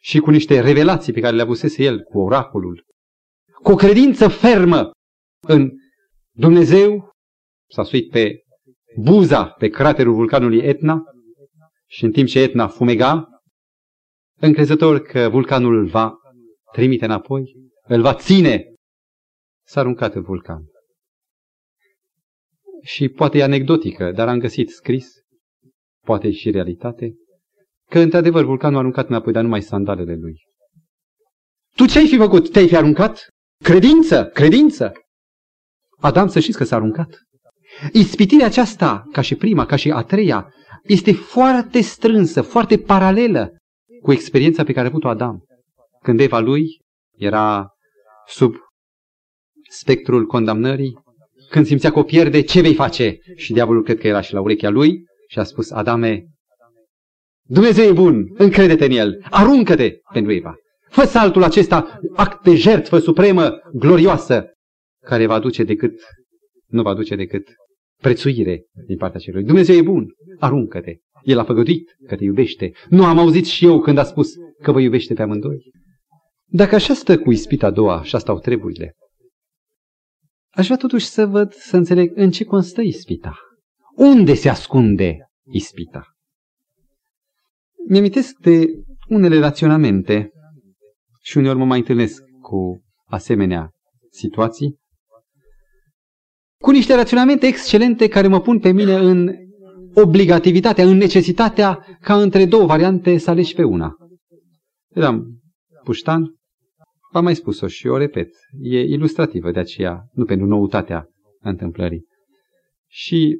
[0.00, 2.86] și cu niște revelații pe care le avusese el cu oracolul.
[3.68, 4.90] Cu o credință fermă
[5.46, 5.70] în
[6.34, 7.10] Dumnezeu,
[7.70, 8.42] s-a suit pe
[8.96, 11.02] buza, pe craterul vulcanului Etna
[11.86, 13.28] și în timp ce Etna fumega,
[14.40, 16.14] încrezător că vulcanul îl va
[16.72, 17.52] trimite înapoi,
[17.82, 18.64] îl va ține,
[19.66, 20.62] s-a aruncat în vulcan.
[22.82, 25.12] Și poate e anecdotică, dar am găsit scris,
[26.04, 27.14] poate și realitate,
[27.90, 30.42] că într-adevăr vulcanul a aruncat înapoi, dar numai sandalele lui.
[31.74, 32.50] Tu ce ai fi făcut?
[32.50, 33.28] Te-ai fi aruncat?
[33.64, 34.92] Credință, credință!
[36.00, 37.18] Adam să știți că s-a aruncat.
[37.92, 43.56] Ispitirea aceasta, ca și prima, ca și a treia, este foarte strânsă, foarte paralelă
[44.02, 45.44] cu experiența pe care a avut-o Adam.
[46.02, 46.64] Când Eva lui
[47.16, 47.68] era
[48.26, 48.54] sub
[49.70, 50.98] spectrul condamnării,
[51.50, 53.18] când simțea că o pierde, ce vei face?
[53.36, 56.24] Și diavolul cred că era și la urechea lui și a spus, Adame,
[57.42, 60.54] Dumnezeu e bun, încrede-te în el, aruncă-te pentru Eva.
[60.88, 64.46] Fă saltul acesta, act de jertfă supremă, glorioasă,
[65.04, 66.00] care va duce decât,
[66.66, 67.48] nu va duce decât
[68.02, 69.44] prețuire din partea celui.
[69.44, 70.06] Dumnezeu e bun,
[70.38, 70.96] aruncă-te.
[71.22, 72.72] El a făgăduit că te iubește.
[72.88, 75.70] Nu am auzit și eu când a spus că vă iubește pe amândoi.
[76.50, 78.94] Dacă așa stă cu ispita a doua, așa stau treburile,
[80.50, 83.38] aș vrea totuși să văd, să înțeleg în ce constă ispita.
[83.96, 85.16] Unde se ascunde
[85.50, 86.02] ispita?
[87.88, 88.66] Mi-am de
[89.08, 90.30] unele raționamente
[91.28, 93.70] și uneori mă mai întâlnesc cu asemenea
[94.10, 94.78] situații,
[96.60, 99.34] cu niște raționamente excelente care mă pun pe mine în
[99.94, 103.96] obligativitatea, în necesitatea ca între două variante să alegi pe una.
[104.94, 105.40] Eram
[105.84, 106.34] puștan,
[107.12, 111.08] v-am mai spus-o și o repet, e ilustrativă de aceea, nu pentru noutatea
[111.40, 112.06] întâmplării.
[112.86, 113.38] Și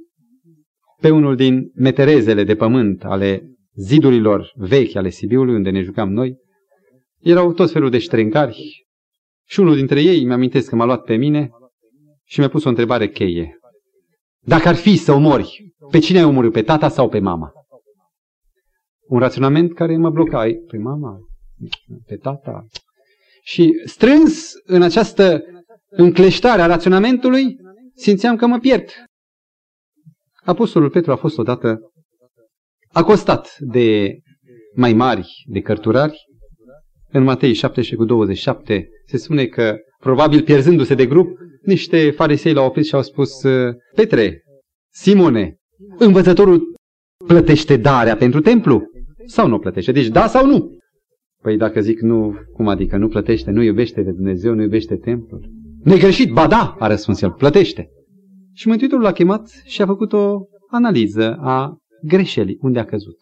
[1.01, 3.43] pe unul din meterezele de pământ ale
[3.75, 6.47] zidurilor vechi ale Sibiului, unde ne jucam noi,
[7.19, 8.87] erau tot felul de ștrencari
[9.47, 11.51] și unul dintre ei, mi-amintesc că m-a luat pe mine
[12.25, 13.59] și mi-a pus o întrebare cheie.
[14.41, 17.53] Dacă ar fi să omori, pe cine ai omorât, pe tata sau pe mama?
[19.07, 20.45] Un raționament care mă bloca.
[20.67, 21.19] Pe mama,
[22.07, 22.67] pe tata.
[23.43, 25.43] Și strâns în această
[25.91, 27.57] încleștare a raționamentului,
[27.95, 28.89] simțeam că mă pierd.
[30.45, 31.79] Apostolul Petru a fost odată
[32.93, 34.19] acostat de
[34.75, 36.27] mai mari, de cărturari.
[37.11, 42.67] În Matei 17 cu 27 se spune că, probabil pierzându-se de grup, niște farisei l-au
[42.67, 43.31] oprit și au spus,
[43.95, 44.43] Petre,
[44.93, 45.57] Simone,
[45.99, 46.75] învățătorul
[47.27, 48.83] plătește darea pentru templu?
[49.27, 49.93] Sau nu plătește?
[49.93, 50.79] Deci da sau nu?
[51.43, 55.51] Păi dacă zic nu, cum adică nu plătește, nu iubește de Dumnezeu, nu iubește templul?
[55.85, 57.89] Negreșit, ba da, a răspuns el, plătește.
[58.53, 60.39] Și Mântuitorul l-a chemat și a făcut o
[60.71, 63.17] analiză a greșelii, unde a căzut.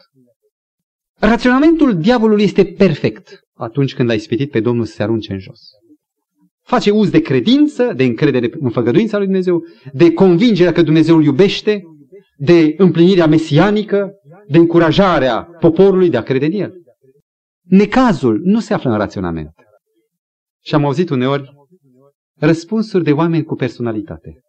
[1.20, 5.60] Raționamentul diavolului este perfect atunci când a ispitit pe Domnul să se arunce în jos.
[6.62, 11.24] Face uz de credință, de încredere în făgăduința lui Dumnezeu, de convingerea că Dumnezeu îl
[11.24, 11.82] iubește,
[12.38, 14.10] de împlinirea mesianică,
[14.48, 16.72] de încurajarea poporului de a crede în el.
[17.62, 19.50] Necazul nu se află în raționament.
[20.62, 21.50] Și am auzit uneori
[22.38, 24.40] răspunsuri de oameni cu personalitate.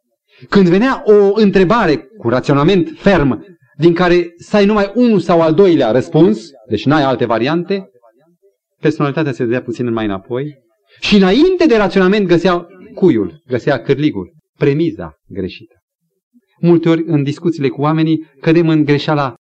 [0.49, 3.45] Când venea o întrebare cu raționament ferm,
[3.77, 7.89] din care să ai numai unul sau al doilea răspuns, deci n-ai alte variante,
[8.81, 10.55] personalitatea se dădea puțin mai înapoi
[10.99, 15.75] și înainte de raționament găsea cuiul, găsea cârligul, premiza greșită.
[16.59, 19.35] Multe ori în discuțiile cu oamenii cădem în greșeala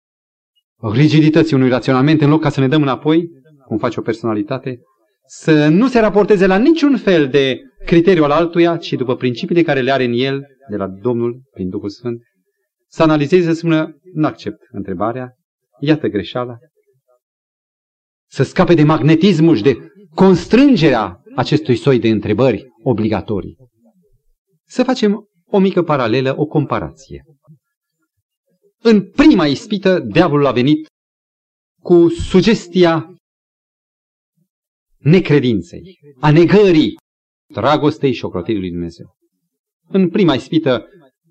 [0.93, 3.29] rigidității unui raționament în loc ca să ne dăm înapoi,
[3.67, 4.79] cum face o personalitate,
[5.27, 9.81] să nu se raporteze la niciun fel de criteriu al altuia, ci după principiile care
[9.81, 12.23] le are în el, de la Domnul, prin Duhul Sfânt,
[12.89, 15.33] să analizeze, să spună, nu accept întrebarea,
[15.81, 16.57] iată greșeala,
[18.35, 19.77] să scape de magnetismul și de
[20.15, 23.57] constrângerea acestui soi de întrebări obligatorii.
[24.67, 27.25] Să facem o mică paralelă, o comparație.
[28.79, 30.87] În prima ispită, diavolul a venit
[31.81, 33.15] cu sugestia
[34.99, 36.97] necredinței, a negării
[37.53, 39.17] dragostei și ocrotirii lui Dumnezeu.
[39.89, 40.87] În prima ispită,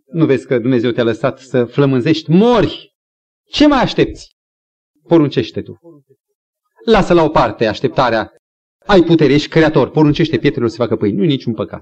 [0.05, 2.93] nu vezi că Dumnezeu te-a lăsat să flămânzești, mori
[3.49, 4.35] Ce mai aștepți?
[5.07, 5.77] Poruncește tu.
[6.85, 8.31] Lasă la o parte așteptarea.
[8.85, 11.17] Ai putere, ești creator, poruncește pietrelor să facă pâine.
[11.17, 11.81] Nu e niciun păcat.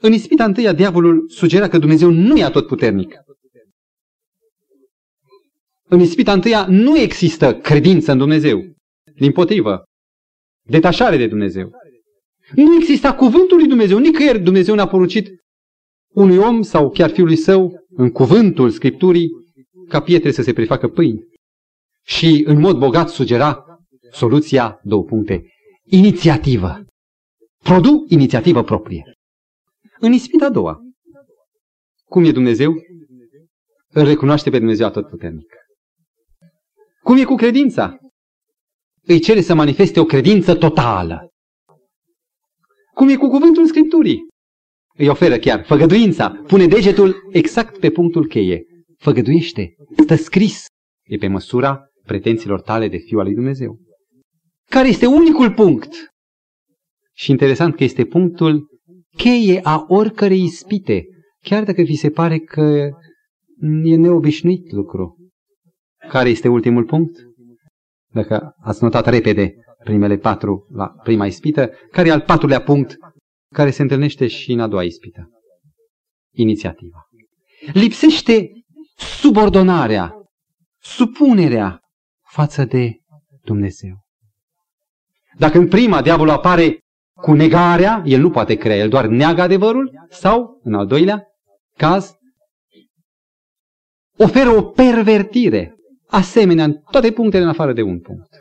[0.00, 3.14] În ispita întâia, diavolul sugera că Dumnezeu nu e atotputernic.
[5.88, 8.62] În ispita întâia nu există credință în Dumnezeu.
[9.16, 9.84] Din potrivă,
[10.62, 11.70] detașare de Dumnezeu.
[12.54, 13.98] Nu exista cuvântul lui Dumnezeu.
[13.98, 15.28] Nicăieri Dumnezeu ne-a poruncit
[16.14, 19.28] unui om sau chiar fiului său, în cuvântul Scripturii,
[19.88, 21.24] ca pietre să se prefacă pâini.
[22.06, 23.64] Și în mod bogat sugera
[24.10, 25.42] soluția, două puncte,
[25.84, 26.84] inițiativă.
[27.62, 29.14] Produ inițiativă proprie.
[29.98, 30.80] În ispita a doua,
[32.04, 32.74] cum e Dumnezeu?
[33.88, 35.54] Îl recunoaște pe Dumnezeu atotputernic.
[37.02, 37.96] Cum e cu credința?
[39.02, 41.28] Îi cere să manifeste o credință totală.
[42.94, 44.28] Cum e cu cuvântul Scripturii?
[44.94, 46.30] Îi oferă chiar făgăduința.
[46.30, 48.64] Pune degetul exact pe punctul cheie.
[48.96, 49.74] Făgăduiește.
[50.02, 50.66] Stă scris.
[51.02, 53.78] E pe măsura pretențiilor tale de fiu al lui Dumnezeu.
[54.70, 55.94] Care este unicul punct?
[57.12, 58.66] Și interesant că este punctul
[59.16, 61.04] cheie a oricărei ispite.
[61.42, 62.90] Chiar dacă vi se pare că
[63.84, 65.16] e neobișnuit lucru.
[66.08, 67.18] Care este ultimul punct?
[68.12, 72.96] Dacă ați notat repede primele patru la prima ispită, care e al patrulea punct
[73.54, 75.30] care se întâlnește și în a doua ispită?
[76.34, 77.08] Inițiativa.
[77.72, 78.50] Lipsește
[78.96, 80.14] subordonarea,
[80.78, 81.80] supunerea
[82.36, 82.96] față de
[83.44, 83.94] Dumnezeu.
[85.38, 86.78] Dacă în prima diavolul apare
[87.14, 91.26] cu negarea, el nu poate crea, el doar neagă adevărul, sau, în al doilea
[91.76, 92.12] caz,
[94.18, 95.74] oferă o pervertire,
[96.06, 98.38] asemenea în toate punctele în afară de un punct.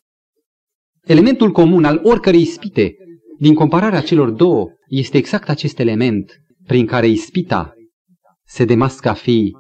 [1.03, 2.95] Elementul comun al oricărei ispite
[3.39, 7.73] din compararea celor două este exact acest element prin care ispita
[8.45, 9.57] se demască a fi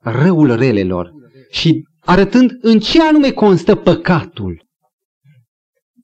[0.00, 1.12] răul relelor
[1.50, 4.66] și arătând în ce anume constă păcatul.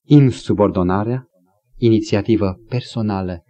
[0.03, 1.29] Insubordonarea,
[1.77, 3.43] inițiativă personală,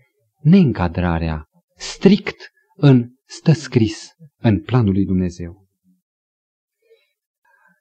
[0.42, 1.44] neîncadrarea,
[1.76, 4.08] strict în stă scris
[4.38, 5.66] în planul lui Dumnezeu.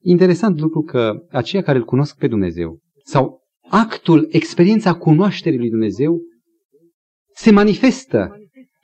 [0.01, 6.19] Interesant lucru că aceia care îl cunosc pe Dumnezeu sau actul, experiența cunoașterii lui Dumnezeu
[7.35, 8.29] se manifestă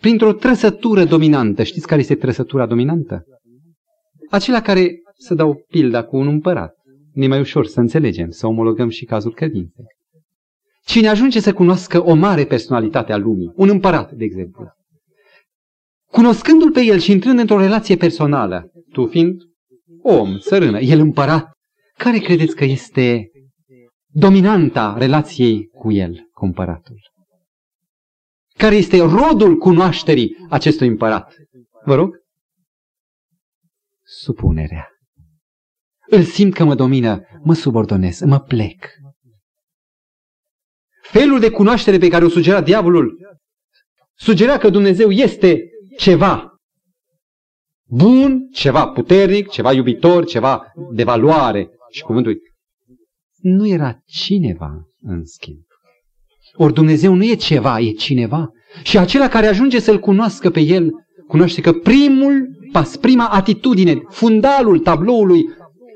[0.02, 1.64] printr-o trăsătură dominantă.
[1.64, 3.24] Știți care este trăsătura dominantă?
[4.30, 6.76] Acela care, să dau pilda cu un împărat,
[7.14, 9.86] ne mai ușor să înțelegem, să omologăm și cazul credinței.
[10.86, 14.66] Cine ajunge să cunoască o mare personalitate a lumii, un împărat, de exemplu,
[16.12, 19.42] cunoscându-l pe el și intrând într-o relație personală, tu fiind
[20.02, 21.52] om, țărână, el împărat,
[21.98, 23.30] care credeți că este
[24.08, 27.00] dominanta relației cu el, cu împăratul?
[28.58, 31.36] Care este rodul cunoașterii acestui împărat?
[31.86, 32.16] Vă rog?
[34.04, 34.95] Supunerea.
[36.08, 38.90] Îl simt că mă domină, mă subordonez, mă plec.
[41.02, 43.18] Felul de cunoaștere pe care o sugera diavolul
[44.16, 45.64] sugera că Dumnezeu este
[45.98, 46.56] ceva
[47.88, 51.70] bun, ceva puternic, ceva iubitor, ceva de valoare.
[51.92, 52.38] Și cuvântul
[53.36, 55.60] nu era cineva, în schimb.
[56.54, 58.50] Ori Dumnezeu nu e ceva, e cineva.
[58.84, 60.92] Și acela care ajunge să-L cunoască pe El,
[61.28, 65.46] cunoaște că primul pas, prima atitudine, fundalul tabloului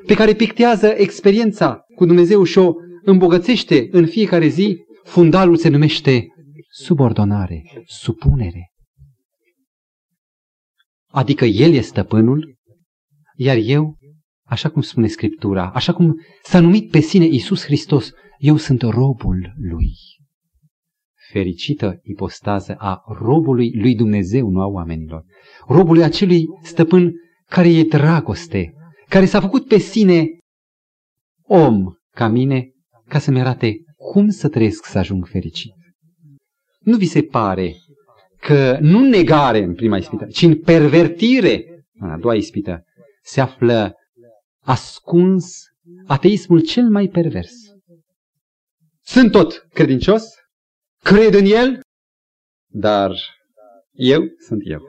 [0.10, 6.28] pe care pictează experiența cu Dumnezeu și o îmbogățește în fiecare zi, fundalul se numește
[6.70, 8.72] subordonare, supunere.
[11.08, 12.56] Adică El e stăpânul,
[13.36, 13.98] iar eu,
[14.44, 19.54] așa cum spune Scriptura, așa cum s-a numit pe sine Isus Hristos, eu sunt robul
[19.58, 19.94] Lui.
[21.32, 25.24] Fericită ipostază a robului lui Dumnezeu, nu a oamenilor.
[25.68, 27.14] Robului acelui stăpân
[27.46, 28.74] care e dragoste,
[29.10, 30.28] care s-a făcut pe sine
[31.44, 32.70] om ca mine,
[33.08, 35.74] ca să-mi arate cum să trăiesc să ajung fericit.
[36.80, 37.76] Nu vi se pare
[38.40, 42.84] că nu negare în prima ispită, ci în pervertire în a doua ispită
[43.24, 43.94] se află
[44.64, 45.64] ascuns
[46.08, 47.52] ateismul cel mai pervers.
[49.02, 50.24] Sunt tot credincios,
[51.04, 51.80] cred în el,
[52.72, 53.12] dar
[53.92, 54.82] eu sunt eu.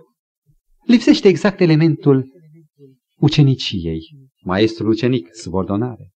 [0.86, 2.39] Lipsește exact elementul
[3.20, 4.00] uceniciei,
[4.44, 6.10] maestrul ucenic, subordonare.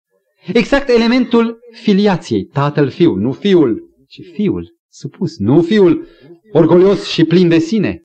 [0.53, 6.07] Exact elementul filiației, tatăl fiu, nu fiul, ci fiul supus, nu fiul
[6.53, 8.03] orgolios și plin de sine.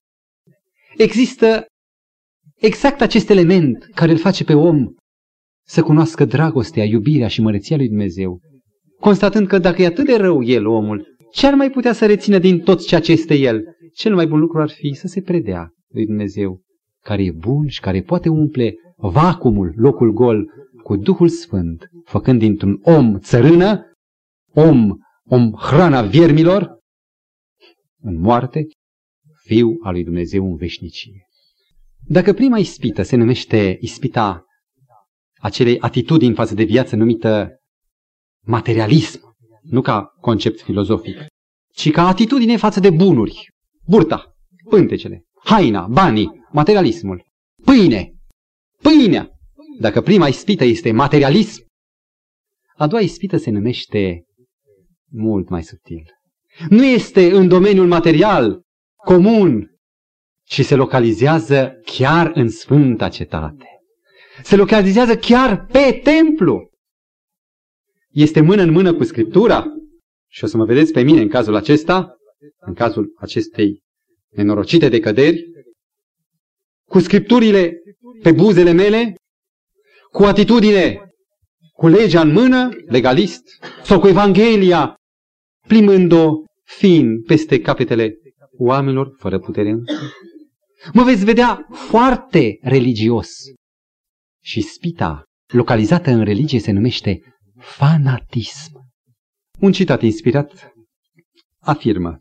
[0.97, 1.65] Există
[2.55, 4.93] exact acest element care îl face pe om
[5.65, 8.39] să cunoască dragostea, iubirea și măreția lui Dumnezeu,
[8.99, 12.37] constatând că dacă e atât de rău el, omul, ce ar mai putea să rețină
[12.37, 13.63] din tot ceea ce este el?
[13.95, 16.61] Cel mai bun lucru ar fi să se predea lui Dumnezeu,
[17.03, 20.51] care e bun și care poate umple vacumul, locul gol,
[20.83, 23.93] cu Duhul Sfânt, făcând dintr-un om țărână,
[24.53, 26.77] om, om hrana viermilor,
[28.01, 28.67] în moarte,
[29.43, 31.25] fiu al lui Dumnezeu în veșnicie.
[32.05, 34.45] Dacă prima ispită se numește ispita
[35.41, 37.59] acelei atitudini față de viață numită
[38.45, 39.19] materialism,
[39.61, 41.25] nu ca concept filozofic,
[41.73, 43.47] ci ca atitudine față de bunuri,
[43.85, 44.33] burta,
[44.69, 47.23] pântecele, haina, banii, materialismul,
[47.63, 48.13] pâine,
[48.81, 49.29] pâinea.
[49.79, 51.65] Dacă prima ispită este materialism,
[52.75, 54.23] a doua ispită se numește
[55.11, 56.03] mult mai subtil.
[56.69, 58.61] Nu este în domeniul material,
[58.95, 59.69] comun,
[60.43, 63.65] ci se localizează chiar în Sfânta Cetate.
[64.43, 66.69] Se localizează chiar pe templu.
[68.09, 69.65] Este mână în mână cu Scriptura.
[70.31, 72.15] Și o să mă vedeți pe mine în cazul acesta,
[72.59, 73.83] în cazul acestei
[74.29, 75.43] nenorocite decăderi,
[76.85, 77.81] cu Scripturile
[78.21, 79.15] pe buzele mele,
[80.11, 80.99] cu atitudine,
[81.71, 83.43] cu legea în mână, legalist,
[83.83, 84.95] sau cu Evanghelia,
[85.67, 86.31] plimbând-o
[86.63, 88.13] fin peste capetele
[88.57, 89.75] oamenilor fără putere
[90.93, 93.29] Mă veți vedea foarte religios.
[94.43, 97.19] Și spita localizată în religie se numește
[97.59, 98.71] fanatism.
[99.59, 100.73] Un citat inspirat
[101.59, 102.19] afirmă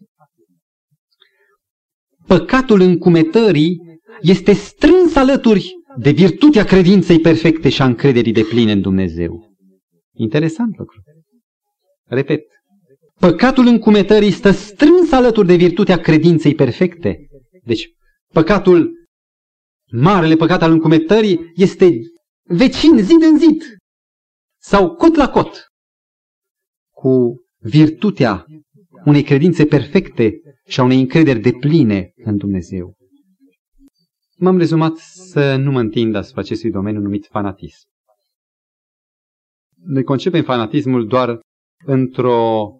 [2.27, 3.77] Păcatul încumetării
[4.21, 9.53] este strâns alături de virtutea credinței perfecte și a încrederii de pline în Dumnezeu.
[10.13, 11.03] Interesant lucru.
[12.05, 12.43] Repet.
[13.21, 17.27] Păcatul încumetării stă strâns alături de virtutea credinței perfecte.
[17.65, 17.89] Deci,
[18.33, 18.93] păcatul,
[19.91, 22.01] marele păcat al încumetării este
[22.43, 23.59] vecin, zi de zi,
[24.61, 25.67] sau cot la cot,
[26.91, 28.45] cu virtutea
[29.05, 32.98] unei credințe perfecte și a unei încrederi de pline în Dumnezeu.
[34.41, 37.87] M-am rezumat să nu mă întind asupra acestui domeniu numit fanatism.
[39.85, 41.41] Noi concepem fanatismul doar
[41.85, 42.71] într-o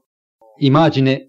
[0.59, 1.27] imagine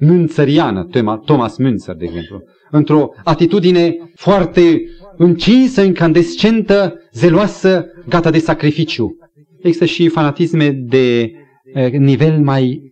[0.00, 0.84] münțăriană,
[1.24, 4.80] Thomas Münzer, de exemplu, într-o atitudine foarte
[5.16, 9.16] încinsă, incandescentă, zeloasă, gata de sacrificiu.
[9.58, 11.32] Există și fanatisme de
[11.74, 12.90] eh, nivel mai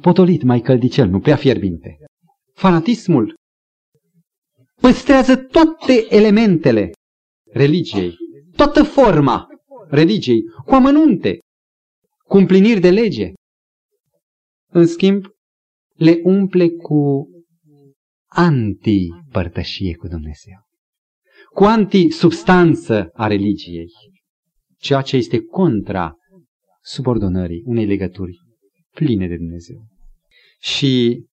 [0.00, 1.96] potolit, mai căldicel, nu prea fierbinte.
[2.54, 3.34] Fanatismul
[4.80, 6.90] păstrează toate elementele
[7.52, 8.16] religiei,
[8.56, 9.46] toată forma
[9.88, 11.38] religiei, cu amănunte,
[12.24, 13.32] cu împliniri de lege.
[14.70, 15.24] În schimb,
[15.94, 17.28] le umple cu
[18.26, 20.58] anti-părtășie cu Dumnezeu,
[21.54, 23.90] cu anti-substanță a religiei,
[24.78, 26.14] ceea ce este contra
[26.80, 28.38] subordonării unei legături
[28.90, 29.86] pline de Dumnezeu.
[30.60, 31.24] Și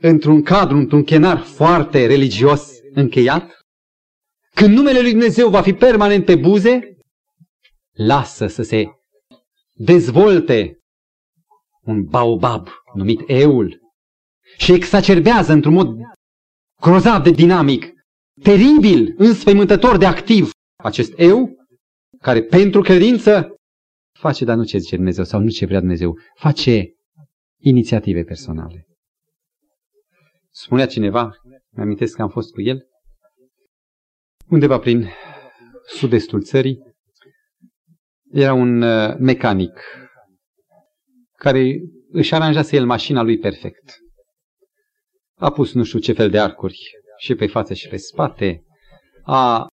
[0.00, 3.50] într-un cadru, într-un chenar foarte religios încheiat,
[4.54, 6.96] când numele lui Dumnezeu va fi permanent pe buze,
[7.92, 8.84] lasă să se
[9.72, 10.78] dezvolte
[11.82, 13.80] un baobab numit eul
[14.56, 15.96] și exacerbează într-un mod
[16.80, 17.92] grozav de dinamic,
[18.42, 21.54] teribil, înspăimântător de activ acest eu,
[22.20, 23.54] care pentru credință
[24.18, 26.94] face, dar nu ce zice Dumnezeu sau nu ce vrea Dumnezeu, face
[27.62, 28.86] inițiative personale.
[30.58, 31.36] Spunea cineva,
[31.70, 32.86] mi-amintesc că am fost cu el,
[34.48, 35.08] undeva prin
[35.86, 36.78] sud-estul țării,
[38.32, 39.80] era un uh, mecanic
[41.32, 41.74] care
[42.08, 43.98] își aranjase el mașina lui perfect.
[45.38, 46.78] A pus nu știu ce fel de arcuri
[47.18, 48.64] și pe față și pe spate,
[49.22, 49.66] a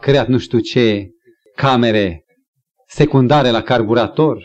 [0.00, 1.10] creat nu știu ce
[1.56, 2.24] camere
[2.86, 4.44] secundare la carburator,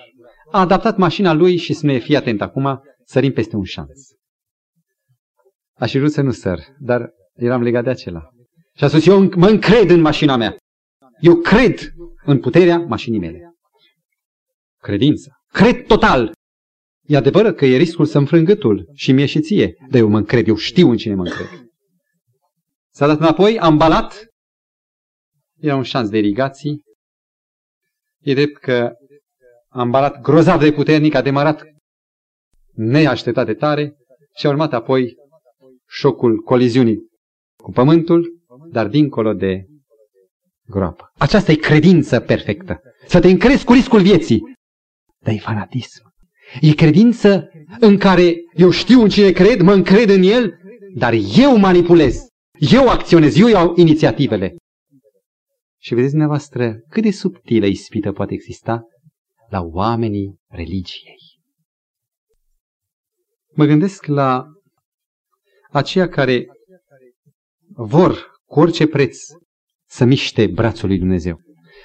[0.52, 4.17] a adaptat mașina lui și spune, fii atent acum, sărim peste un șanț.
[5.78, 8.30] Aș fi vrut să nu săr, dar eram legat de acela.
[8.76, 10.58] Și a spus, eu mă încred în mașina mea.
[11.20, 11.94] Eu cred
[12.26, 13.56] în puterea mașinii mele.
[14.82, 15.32] Credință.
[15.52, 16.32] Cred total.
[17.02, 20.48] E adevărat că e riscul să înfrângătul și mie și ție, dar eu mă încred,
[20.48, 21.48] eu știu în cine mă încred.
[22.94, 24.26] S-a dat înapoi, am balat,
[25.60, 26.84] era un șans de irigații.
[28.20, 28.92] E drept că
[29.70, 31.64] am balat grozav de puternic, a demarat
[32.74, 33.96] neașteptat de tare
[34.36, 35.16] și a urmat apoi
[35.88, 36.98] șocul coliziunii
[37.64, 39.66] cu pământul, dar dincolo de
[40.66, 41.12] groapă.
[41.18, 42.82] Aceasta e credință perfectă.
[43.08, 44.42] Să te încrezi cu riscul vieții.
[45.20, 46.14] Dar e fanatism.
[46.62, 50.54] E credință în care eu știu în cine cred, mă încred în el,
[50.96, 52.28] dar eu manipulez.
[52.60, 54.56] Eu acționez, eu iau inițiativele.
[55.80, 58.82] Și vedeți dumneavoastră cât de subtilă ispită poate exista
[59.50, 61.18] la oamenii religiei.
[63.54, 64.46] Mă gândesc la
[65.78, 66.46] aceia care
[67.76, 69.18] vor cu orice preț
[69.90, 71.40] să miște brațul lui Dumnezeu.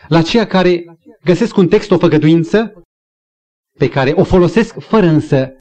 [0.09, 0.85] La ceea care
[1.25, 2.73] găsesc un text, o făgăduință,
[3.79, 5.57] pe care o folosesc fără însă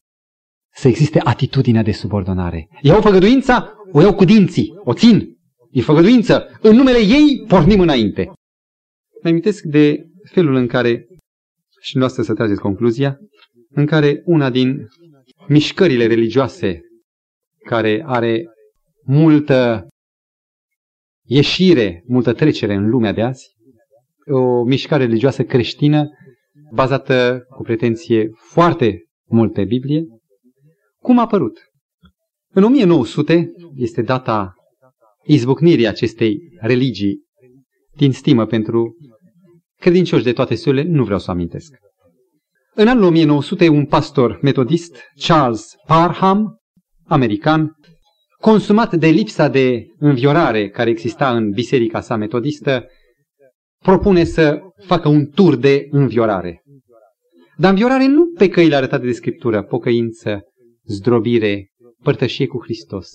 [0.73, 2.67] să existe atitudinea de subordonare.
[2.82, 5.38] Iau făgăduința, o iau cu dinții, o țin.
[5.71, 6.57] E făgăduință.
[6.61, 8.25] În numele ei pornim înainte.
[9.23, 11.07] Mă amintesc de felul în care,
[11.82, 13.17] și noastră să trageți concluzia,
[13.69, 14.88] în care una din
[15.47, 16.82] mișcările religioase
[17.66, 18.43] care are
[19.05, 19.88] multă
[21.26, 23.49] ieșire, multă trecere în lumea de azi,
[24.32, 26.09] o mișcare religioasă creștină
[26.74, 30.05] bazată cu pretenție foarte mult pe Biblie.
[30.99, 31.59] Cum a apărut?
[32.53, 34.53] În 1900 este data
[35.24, 37.24] izbucnirii acestei religii
[37.95, 38.95] din stimă pentru
[39.80, 41.76] credincioși de toate surile, nu vreau să amintesc.
[42.74, 46.61] În anul 1900, un pastor metodist, Charles Parham,
[47.12, 47.76] american,
[48.38, 52.86] consumat de lipsa de înviorare care exista în biserica sa metodistă,
[53.84, 56.64] propune să facă un tur de înviorare.
[57.57, 60.41] Dar înviorare nu pe căile arătate de Scriptură, pocăință,
[60.86, 61.72] zdrobire,
[62.03, 63.09] părtășie cu Hristos,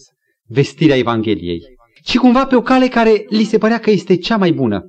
[0.49, 1.63] vestirea Evangheliei,
[2.03, 4.87] ci cumva pe o cale care li se părea că este cea mai bună.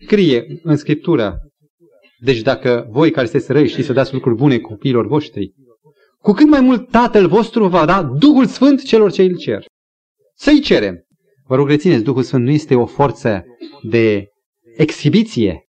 [0.00, 1.38] Scrie în Scriptură,
[2.18, 5.52] deci dacă voi care sunteți răi știți să dați lucruri bune copiilor voștri,
[6.24, 9.64] cu cât mai mult Tatăl vostru va da Duhul Sfânt celor ce îl cer.
[10.34, 11.04] Să-i cerem.
[11.46, 13.44] Vă rog, rețineți, Duhul Sfânt nu este o forță
[13.82, 14.26] de
[14.76, 15.68] exhibiție.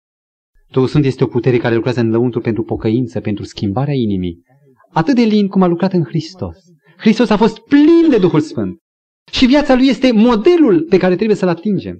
[0.71, 4.41] Duhul Sfânt este o putere care lucrează în lăuntru pentru pocăință, pentru schimbarea inimii.
[4.91, 6.57] Atât de lin cum a lucrat în Hristos.
[6.97, 8.77] Hristos a fost plin de Duhul Sfânt.
[9.31, 11.97] Și viața lui este modelul pe care trebuie să-l atingem.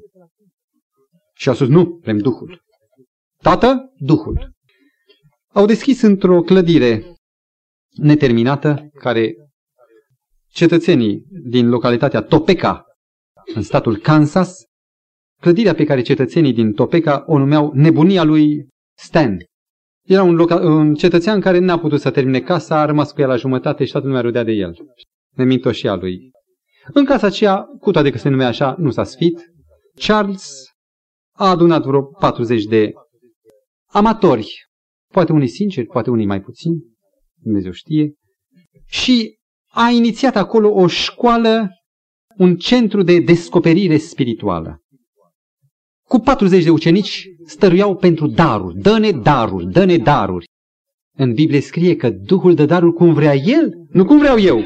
[1.34, 2.62] Și a spus, nu, vrem Duhul.
[3.42, 4.52] Tată, Duhul.
[5.54, 7.17] Au deschis într-o clădire
[7.98, 9.36] neterminată, care
[10.50, 12.86] cetățenii din localitatea Topeka,
[13.56, 14.64] în statul Kansas,
[15.42, 18.68] clădirea pe care cetățenii din Topeka o numeau nebunia lui
[18.98, 19.38] Stan.
[20.06, 23.28] Era un, loca- un cetățean care n-a putut să termine casa, a rămas cu ea
[23.28, 24.76] la jumătate și toată lumea râdea de el.
[25.36, 26.32] Nemintoșia lui.
[26.94, 29.52] În casa aceea, cu toate că se numea așa, nu s-a sfit,
[29.96, 30.66] Charles
[31.36, 32.92] a adunat vreo 40 de
[33.86, 34.68] amatori,
[35.14, 36.84] poate unii sinceri, poate unii mai puțini,
[37.42, 38.14] Dumnezeu știe,
[38.86, 39.38] și
[39.72, 41.70] a inițiat acolo o școală,
[42.38, 44.82] un centru de descoperire spirituală.
[46.08, 48.80] Cu 40 de ucenici stăruiau pentru daruri.
[48.80, 50.46] Dă-ne daruri, dă-ne daruri.
[51.18, 54.64] În Biblie scrie că Duhul dă darul cum vrea El, nu cum vreau eu.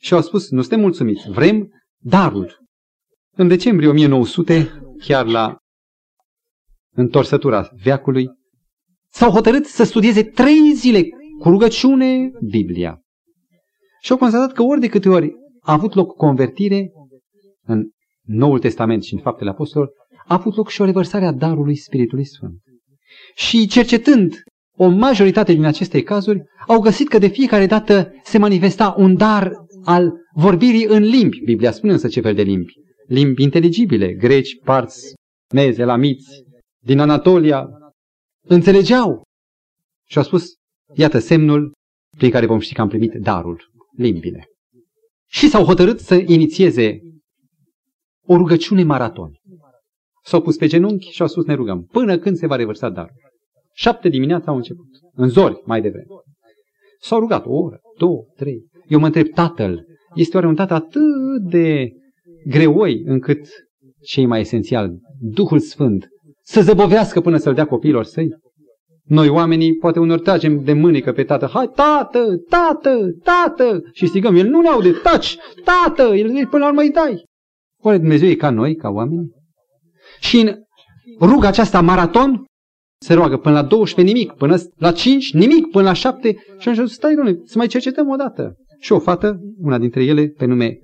[0.00, 1.68] Și au spus, nu suntem mulțumiți, vrem
[2.02, 2.66] darul.
[3.36, 5.56] În decembrie 1900, chiar la
[6.94, 8.28] întorsătura veacului,
[9.10, 11.08] s-au hotărât să studieze trei zile
[11.38, 13.02] cu rugăciune Biblia.
[14.00, 16.92] Și au constatat că ori de câte ori a avut loc convertire
[17.62, 17.88] în
[18.22, 19.94] Noul Testament și în Faptele Apostolilor,
[20.26, 22.60] a avut loc și o revărsare a darului Spiritului Sfânt.
[23.34, 24.34] Și cercetând
[24.76, 29.52] o majoritate din aceste cazuri, au găsit că de fiecare dată se manifesta un dar
[29.84, 31.40] al vorbirii în limbi.
[31.44, 32.72] Biblia spune însă ce fel de limbi.
[33.06, 35.14] Limbi inteligibile, greci, parți,
[35.54, 36.42] meze, lamiți,
[36.84, 37.68] din Anatolia,
[38.42, 39.22] înțelegeau.
[40.08, 40.54] Și au spus,
[40.94, 41.72] iată semnul
[42.16, 44.46] prin care vom ști că am primit darul, limbile.
[45.26, 47.00] Și s-au hotărât să inițieze
[48.26, 49.32] o rugăciune maraton.
[50.24, 53.16] S-au pus pe genunchi și au spus ne rugăm până când se va revărsa darul.
[53.74, 56.06] Șapte dimineața au început, în zori mai devreme.
[57.00, 58.66] S-au rugat o oră, două, trei.
[58.88, 61.02] Eu mă întreb, tatăl, este oare un tată atât
[61.50, 61.88] de
[62.46, 63.48] greoi încât
[64.02, 66.08] cei mai esențial, Duhul Sfânt,
[66.42, 68.28] să zăbovească până să-l dea copiilor săi?
[69.08, 74.36] Noi oamenii poate unor tragem de mânică pe tată, hai tată, tată, tată, și strigăm,
[74.36, 77.24] el nu ne aude, taci, tată, el până la urmă îi dai.
[77.82, 79.30] Oare Dumnezeu e ca noi, ca oameni?
[80.20, 82.44] Și în ruga aceasta maraton
[83.00, 86.86] se roagă până la 12 nimic, până la 5 nimic, până la 7 și așa
[86.86, 88.56] stai, domnule, să mai cercetăm o dată.
[88.80, 90.78] Și o fată, una dintre ele, pe nume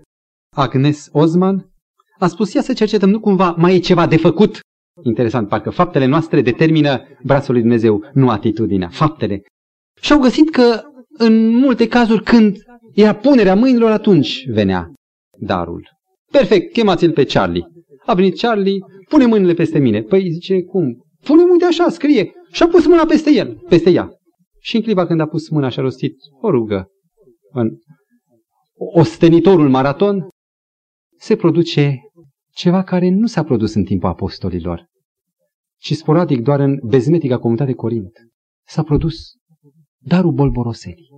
[0.56, 1.70] Agnes Osman,
[2.18, 4.60] a spus, ia să cercetăm, nu cumva mai e ceva de făcut
[5.02, 9.42] Interesant, parcă faptele noastre determină brațul lui Dumnezeu, nu atitudinea, faptele.
[10.00, 10.82] Și au găsit că
[11.18, 12.56] în multe cazuri când
[12.94, 14.92] era punerea mâinilor, atunci venea
[15.38, 15.88] darul.
[16.30, 17.66] Perfect, chemați-l pe Charlie.
[18.06, 18.78] A venit Charlie,
[19.08, 20.02] pune mâinile peste mine.
[20.02, 21.04] Păi zice, cum?
[21.24, 22.32] Pune uite așa, scrie.
[22.52, 24.08] Și a pus mâna peste el, peste ea.
[24.60, 26.86] Și în clipa când a pus mâna și a rostit o rugă
[27.52, 27.70] în
[28.76, 30.28] ostenitorul maraton,
[31.18, 32.00] se produce
[32.54, 34.86] ceva care nu s-a produs în timpul apostolilor,
[35.80, 38.12] ci sporadic doar în bezmetica comunitate Corint.
[38.66, 39.14] S-a produs
[39.98, 41.08] darul bolboroselii.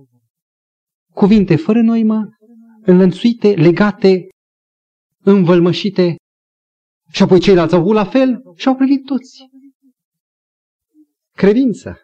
[1.13, 2.29] Cuvinte fără noimă,
[2.81, 4.29] înlănțuite, legate,
[5.23, 6.15] învălmășite,
[7.11, 9.49] Și apoi ceilalți au avut la fel și au privit toți.
[11.35, 11.97] Credință.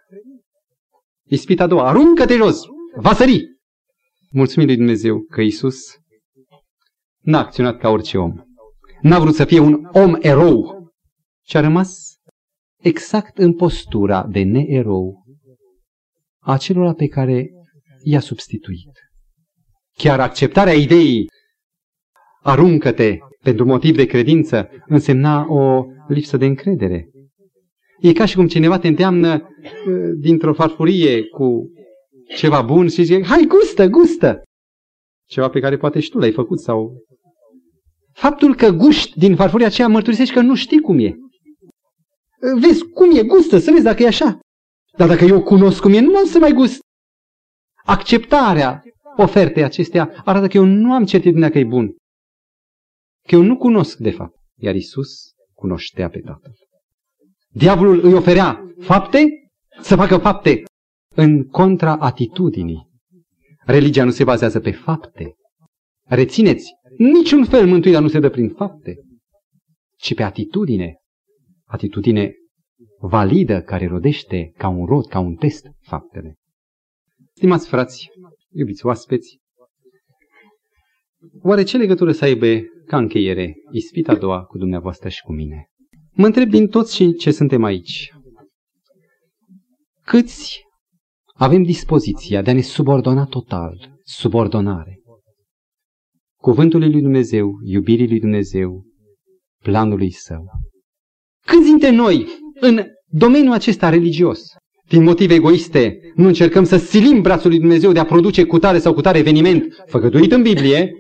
[1.25, 1.88] Ispita a doua.
[1.88, 2.61] Aruncă-te jos.
[2.95, 3.45] Va sări.
[4.31, 5.77] Mulțumim lui Dumnezeu că Isus
[7.19, 8.53] n-a acționat ca orice om.
[9.04, 10.88] N-a vrut să fie un om erou,
[11.45, 12.18] ci a rămas
[12.80, 15.24] exact în postura de neerou
[16.39, 17.49] a celor pe care
[18.04, 18.91] i-a substituit.
[19.97, 21.30] Chiar acceptarea ideii
[22.41, 27.10] aruncă-te pentru motiv de credință însemna o lipsă de încredere.
[27.99, 31.72] E ca și cum cineva te îndeamnă uh, dintr-o farfurie cu
[32.36, 34.41] ceva bun și zice, hai, gustă, gustă!
[35.28, 36.91] Ceva pe care poate și tu l-ai făcut sau...
[38.14, 41.16] Faptul că guști din farfuria aceea mărturisești că nu știi cum e.
[42.59, 44.39] Vezi cum e, gustă, să vezi dacă e așa.
[44.97, 46.80] Dar dacă eu cunosc cum e, nu am să mai gust.
[47.86, 48.84] Acceptarea
[49.18, 51.95] ofertei acestea arată că eu nu am certitudinea că e bun.
[53.28, 54.36] Că eu nu cunosc, de fapt.
[54.55, 55.09] Iar Isus
[55.53, 56.53] cunoștea pe Tatăl.
[57.49, 59.28] Diavolul îi oferea fapte,
[59.82, 60.64] să facă fapte
[61.16, 62.89] în contra atitudinii.
[63.66, 65.34] Religia nu se bazează pe fapte.
[66.03, 68.95] Rețineți, niciun fel mântuirea nu se dă prin fapte,
[69.97, 70.95] ci pe atitudine.
[71.63, 72.33] Atitudine
[72.99, 76.35] validă care rodește ca un rod, ca un test faptele.
[77.33, 78.09] Stimați frați,
[78.51, 79.37] iubiți oaspeți,
[81.41, 82.45] oare ce legătură să aibă
[82.85, 85.67] ca încheiere ispita a doua cu dumneavoastră și cu mine?
[86.11, 88.13] Mă întreb din toți cei ce suntem aici.
[90.03, 90.61] Câți
[91.33, 94.99] avem dispoziția de a ne subordona total, subordonare,
[96.43, 98.85] cuvântului lui Dumnezeu, iubirii lui Dumnezeu,
[99.63, 100.45] planului său.
[101.45, 102.27] Câți dintre noi,
[102.59, 104.41] în domeniul acesta religios,
[104.87, 108.93] din motive egoiste, nu încercăm să silim brațul lui Dumnezeu de a produce cutare sau
[108.93, 110.97] cutare eveniment făgăduit în Biblie,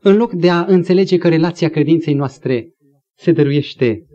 [0.00, 2.70] în loc de a înțelege că relația credinței noastre
[3.18, 4.06] se dăruiește,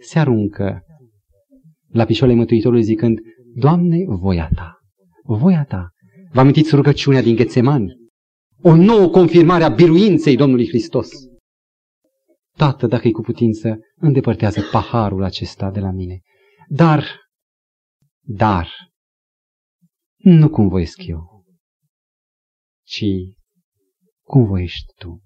[0.00, 0.82] se aruncă
[1.88, 3.18] la picioarele Mântuitorului zicând,
[3.54, 4.78] Doamne, voia Ta,
[5.22, 5.88] voia Ta.
[6.32, 7.99] Vă amintiți rugăciunea din Ghețemani?
[8.62, 11.08] O nouă confirmare a biruinței Domnului Hristos.
[12.56, 16.20] Tată, dacă e cu putință, îndepărtează paharul acesta de la mine.
[16.68, 17.04] Dar,
[18.20, 18.68] dar,
[20.16, 21.44] nu cum voiesc eu,
[22.82, 23.04] ci
[24.22, 25.20] cum voiești Tu.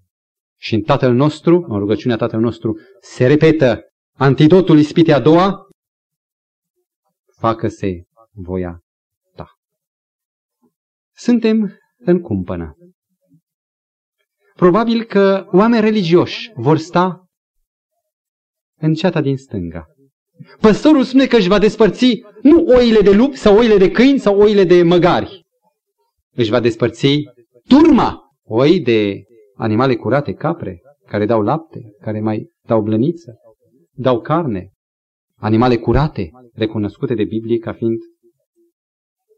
[0.58, 3.80] Și în Tatăl nostru, în rugăciunea Tatăl nostru, se repetă
[4.16, 5.68] antidotul ispitei a doua,
[7.38, 8.80] facă-se voia
[9.34, 9.48] ta.
[11.14, 12.76] Suntem în cumpănă.
[14.64, 17.26] Probabil că oameni religioși vor sta
[18.80, 19.86] în ceata din stânga.
[20.60, 24.40] Păstorul spune că își va despărți nu oile de lupi sau oile de câini sau
[24.40, 25.44] oile de măgari.
[26.34, 27.22] Își va despărți
[27.68, 29.22] turma, oi de
[29.54, 33.34] animale curate, capre, care dau lapte, care mai dau blăniță,
[33.92, 34.72] dau carne,
[35.36, 37.98] animale curate, recunoscute de Biblie ca fiind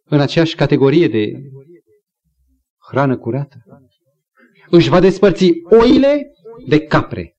[0.04, 1.32] în aceeași categorie de
[2.88, 3.56] hrană curată.
[4.70, 6.26] Își va despărți oile
[6.66, 7.36] de capre.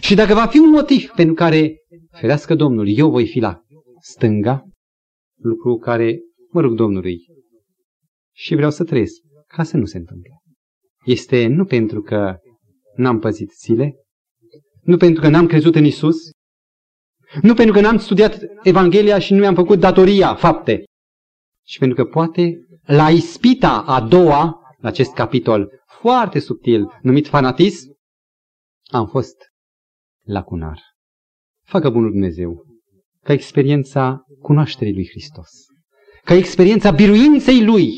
[0.00, 1.76] Și dacă va fi un motiv pentru care,
[2.10, 3.60] ferească Domnul, eu voi fi la
[4.00, 4.64] stânga,
[5.42, 6.18] lucru care
[6.50, 7.26] mă rog Domnului
[8.34, 10.30] și vreau să trăiesc ca să nu se întâmple.
[11.04, 12.36] Este nu pentru că
[12.96, 13.94] n-am păzit zile,
[14.82, 16.16] nu pentru că n-am crezut în Isus,
[17.42, 20.84] nu pentru că n-am studiat Evanghelia și nu mi-am făcut datoria, fapte,
[21.62, 25.70] ci pentru că poate la ispita a doua, la acest capitol
[26.00, 27.96] foarte subtil, numit fanatism,
[28.90, 29.36] am fost
[30.24, 30.80] lacunar.
[31.64, 32.64] Facă bunul Dumnezeu
[33.22, 35.50] ca experiența cunoașterii lui Hristos,
[36.24, 37.94] ca experiența biruinței lui,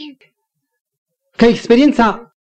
[1.37, 2.35] ca experiența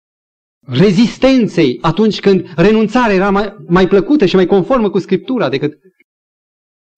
[0.61, 5.79] rezistenței atunci când renunțarea era mai, mai plăcută și mai conformă cu Scriptura decât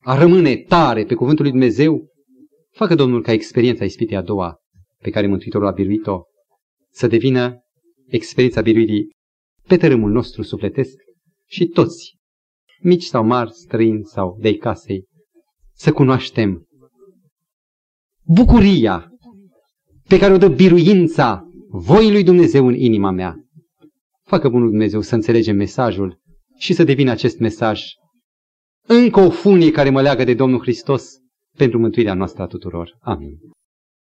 [0.01, 2.07] a rămâne tare pe cuvântul lui Dumnezeu,
[2.71, 4.57] facă Domnul ca experiența ispitei a doua
[4.99, 6.23] pe care Mântuitorul a biruit-o
[6.95, 7.59] să devină
[8.07, 9.13] experiența biruirii
[9.67, 10.97] pe tărâmul nostru sufletesc
[11.49, 12.17] și toți,
[12.81, 15.05] mici sau mari, străini sau de casei,
[15.73, 16.67] să cunoaștem
[18.25, 19.09] bucuria
[20.09, 23.37] pe care o dă biruința voii lui Dumnezeu în inima mea.
[24.23, 26.21] Facă bunul Dumnezeu să înțelegem mesajul
[26.59, 27.83] și să devină acest mesaj
[28.87, 31.13] încă o funie care mă leagă de Domnul Hristos
[31.57, 32.97] pentru mântuirea noastră a tuturor.
[33.01, 33.39] Amin.